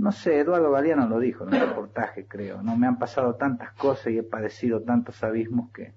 [0.00, 2.62] No sé, Eduardo Galeano lo dijo en un reportaje, creo.
[2.62, 5.92] No me han pasado tantas cosas y he padecido tantos abismos que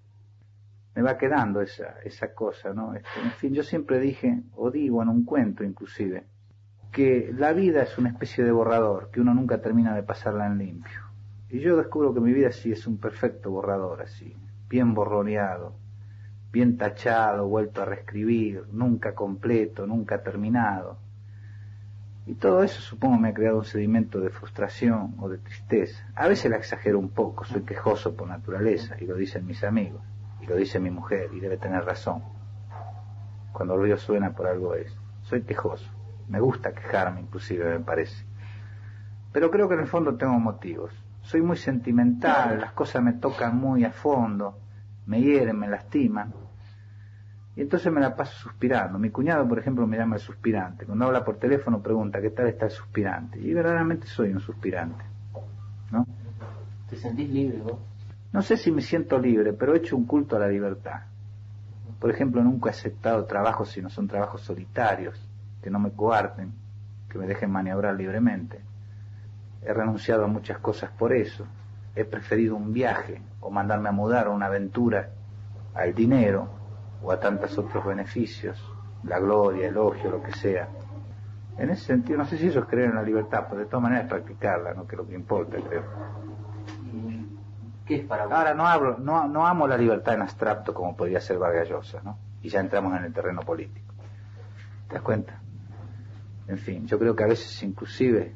[0.94, 2.94] me va quedando esa, esa cosa, ¿no?
[2.96, 6.26] Este, en fin, yo siempre dije, o digo en un cuento inclusive,
[6.92, 10.58] que la vida es una especie de borrador, que uno nunca termina de pasarla en
[10.58, 11.00] limpio.
[11.50, 14.36] Y yo descubro que mi vida sí es un perfecto borrador, así,
[14.68, 15.78] bien borroneado,
[16.52, 20.98] bien tachado, vuelto a reescribir, nunca completo, nunca terminado.
[22.26, 26.08] Y todo eso supongo me ha creado un sedimento de frustración o de tristeza.
[26.16, 30.02] A veces la exagero un poco, soy quejoso por naturaleza, y lo dicen mis amigos.
[30.41, 32.24] Y lo dice mi mujer y debe tener razón.
[33.52, 34.95] Cuando el río suena por algo es.
[35.24, 35.90] Soy quejoso.
[36.30, 38.26] Me gusta quejarme inclusive, me parece.
[39.34, 40.91] Pero creo que en el fondo tengo motivos.
[41.22, 44.60] Soy muy sentimental, las cosas me tocan muy a fondo,
[45.06, 46.34] me hieren, me lastiman.
[47.56, 48.98] Y entonces me la paso suspirando.
[48.98, 50.86] Mi cuñado, por ejemplo, me llama el suspirante.
[50.86, 53.40] Cuando habla por teléfono pregunta, ¿qué tal está el suspirante?
[53.40, 55.04] Y verdaderamente soy un suspirante.
[55.92, 56.06] ¿No?
[56.90, 57.78] ¿Te sentís libre vos?
[58.32, 61.02] No sé si me siento libre, pero he hecho un culto a la libertad.
[62.00, 65.24] Por ejemplo, nunca he aceptado trabajos si no son trabajos solitarios,
[65.62, 66.52] que no me coarten,
[67.08, 68.60] que me dejen maniobrar libremente.
[69.62, 71.46] He renunciado a muchas cosas por eso.
[71.96, 75.12] he preferido un viaje o mandarme a mudar o una aventura
[75.76, 76.62] al dinero
[77.04, 78.58] o a tantos otros beneficios,
[79.04, 80.70] la gloria, el elogio, lo que sea.
[81.58, 83.84] En ese sentido, no sé si eso es creer en la libertad, pero de todas
[83.84, 84.88] maneras practicarla, ¿no?
[84.88, 85.84] que es lo que importa, creo.
[87.86, 88.34] ¿Qué es para vos?
[88.34, 92.02] Ahora no hablo, no, no amo la libertad en abstracto como podría ser Vargas Llosa,
[92.02, 92.18] ¿no?
[92.42, 93.94] Y ya entramos en el terreno político.
[94.88, 95.42] ¿Te das cuenta?
[96.48, 98.34] En fin, yo creo que a veces inclusive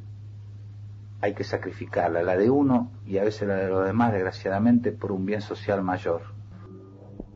[1.21, 5.11] hay que sacrificarla, la de uno y a veces la de los demás, desgraciadamente, por
[5.11, 6.36] un bien social mayor.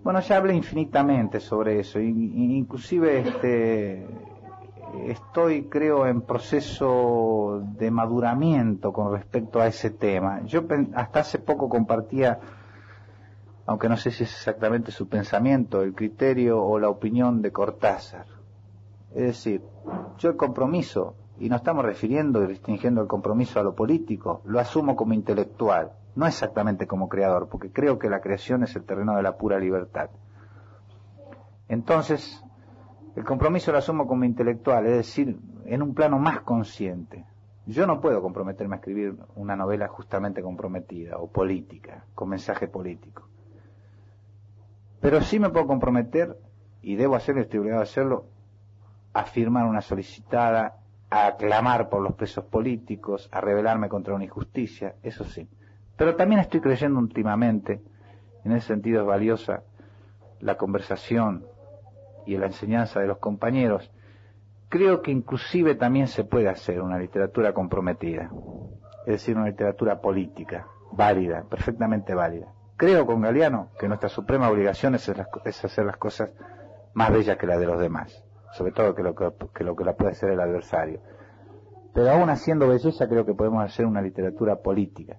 [0.03, 4.07] Bueno, ya hablé infinitamente sobre eso, inclusive este,
[5.05, 10.41] estoy, creo, en proceso de maduramiento con respecto a ese tema.
[10.45, 10.63] Yo
[10.95, 12.39] hasta hace poco compartía,
[13.67, 18.25] aunque no sé si es exactamente su pensamiento, el criterio o la opinión de Cortázar.
[19.13, 19.61] Es decir,
[20.17, 24.59] yo el compromiso, y no estamos refiriendo y restringiendo el compromiso a lo político, lo
[24.59, 29.15] asumo como intelectual, no exactamente como creador, porque creo que la creación es el terreno
[29.15, 30.09] de la pura libertad.
[31.67, 32.43] Entonces,
[33.15, 37.25] el compromiso lo asumo como intelectual, es decir, en un plano más consciente.
[37.65, 43.27] Yo no puedo comprometerme a escribir una novela justamente comprometida o política, con mensaje político.
[44.99, 46.37] Pero sí me puedo comprometer,
[46.81, 48.25] y debo hacerlo estoy obligado a hacerlo,
[49.13, 50.77] a firmar una solicitada,
[51.09, 55.47] a aclamar por los presos políticos, a rebelarme contra una injusticia, eso sí.
[55.97, 57.81] Pero también estoy creyendo últimamente,
[58.43, 59.63] en ese sentido es valiosa
[60.39, 61.45] la conversación
[62.25, 63.91] y la enseñanza de los compañeros,
[64.69, 68.31] creo que inclusive también se puede hacer una literatura comprometida,
[69.05, 72.47] es decir, una literatura política, válida, perfectamente válida.
[72.77, 76.31] Creo con Galeano que nuestra suprema obligación es, hacer las cosas
[76.93, 78.23] más bellas que las de los demás,
[78.53, 80.99] sobre todo que lo que, que lo que la puede hacer el adversario.
[81.93, 85.17] Pero aún haciendo belleza creo que podemos hacer una literatura política.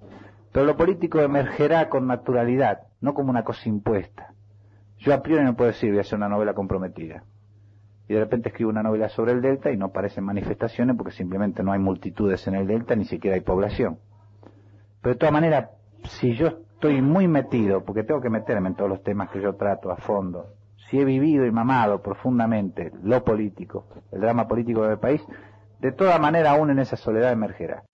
[0.52, 4.34] Pero lo político emergerá con naturalidad, no como una cosa impuesta.
[4.98, 7.24] Yo a priori no puedo decir voy a hacer una novela comprometida.
[8.06, 11.62] Y de repente escribo una novela sobre el Delta y no aparecen manifestaciones porque simplemente
[11.62, 13.98] no hay multitudes en el Delta, ni siquiera hay población.
[15.00, 15.70] Pero de todas maneras,
[16.04, 19.54] si yo estoy muy metido, porque tengo que meterme en todos los temas que yo
[19.54, 20.48] trato a fondo,
[20.90, 25.22] si he vivido y mamado profundamente lo político, el drama político del país,
[25.80, 27.84] de toda manera aún en esa soledad emergerá.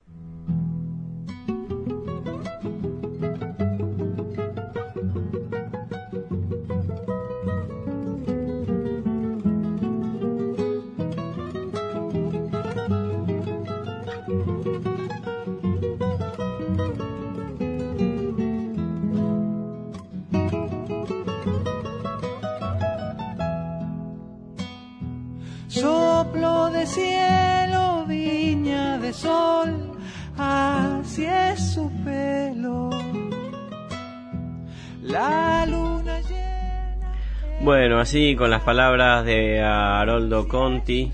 [37.99, 41.11] Así con las palabras de Haroldo Conti,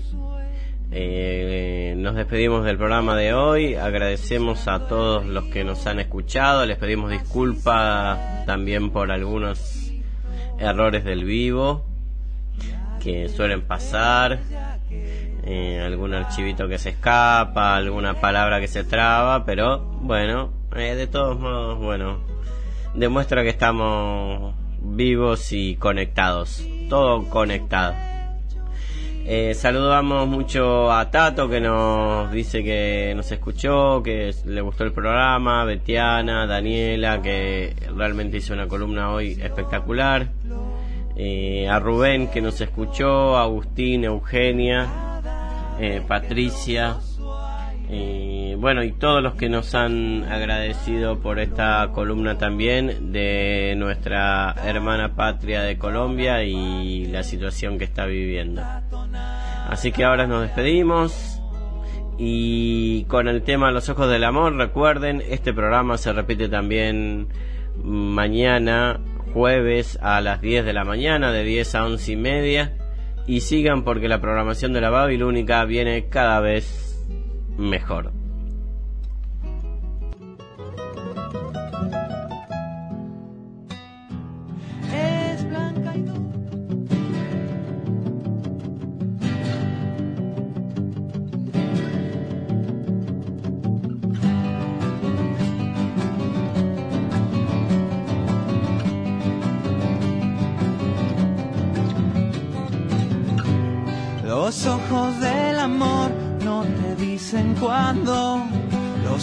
[0.91, 3.73] eh, nos despedimos del programa de hoy.
[3.73, 6.63] Agradecemos a todos los que nos han escuchado.
[6.65, 9.91] Les pedimos disculpas también por algunos
[10.59, 11.85] errores del vivo
[13.01, 14.39] que suelen pasar.
[15.43, 21.07] Eh, algún archivito que se escapa, alguna palabra que se traba, pero bueno, eh, de
[21.07, 22.19] todos modos, bueno,
[22.93, 24.55] demuestra que estamos
[24.85, 27.93] vivos y conectados, todo conectado.
[29.27, 34.91] Eh, saludamos mucho a Tato que nos dice que nos escuchó, que le gustó el
[34.91, 40.27] programa, Betiana, Daniela que realmente hizo una columna hoy espectacular,
[41.15, 44.87] eh, a Rubén que nos escuchó, a Agustín, Eugenia,
[45.79, 46.97] eh, Patricia,
[47.89, 48.34] eh,
[48.65, 55.13] bueno, y todos los que nos han agradecido por esta columna también de nuestra hermana
[55.13, 58.63] patria de Colombia y la situación que está viviendo.
[59.69, 61.39] Así que ahora nos despedimos
[62.17, 67.27] y con el tema Los Ojos del Amor, recuerden, este programa se repite también
[67.83, 68.99] mañana,
[69.31, 72.77] jueves a las 10 de la mañana, de 10 a 11 y media.
[73.27, 77.05] Y sigan porque la programación de la Babilónica viene cada vez
[77.59, 78.24] mejor.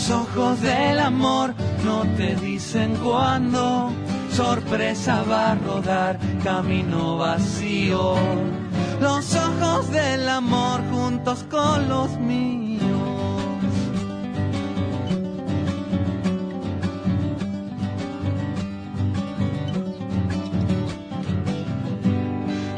[0.03, 1.55] Los ojos del amor
[1.85, 3.93] no te dicen cuándo,
[4.33, 8.17] sorpresa va a rodar camino vacío.
[9.01, 12.83] Los ojos del amor juntos con los míos.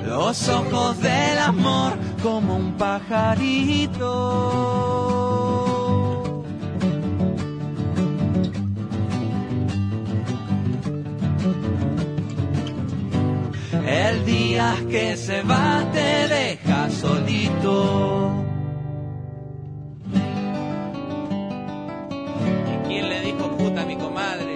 [0.05, 4.05] Los ojos del amor como un pajarito.
[14.55, 18.31] El día que se va te deja solito.
[22.73, 24.55] ¿Y quién le dijo puta a mi comadre?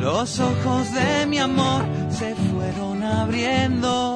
[0.00, 4.13] Los ojos de mi amor se fueron abriendo.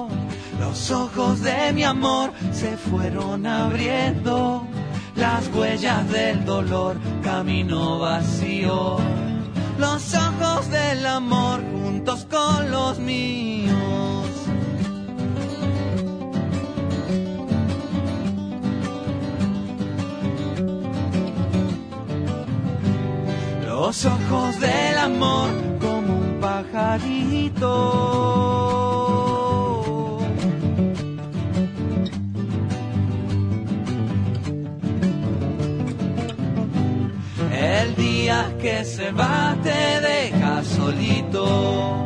[0.88, 4.66] Los ojos de mi amor se fueron abriendo.
[5.16, 8.96] Las huellas del dolor, camino vacío.
[9.78, 13.74] Los ojos del amor juntos con los míos.
[23.66, 25.50] Los ojos del amor
[25.82, 27.98] como un pajarito.
[38.58, 41.97] que se va te deja solito.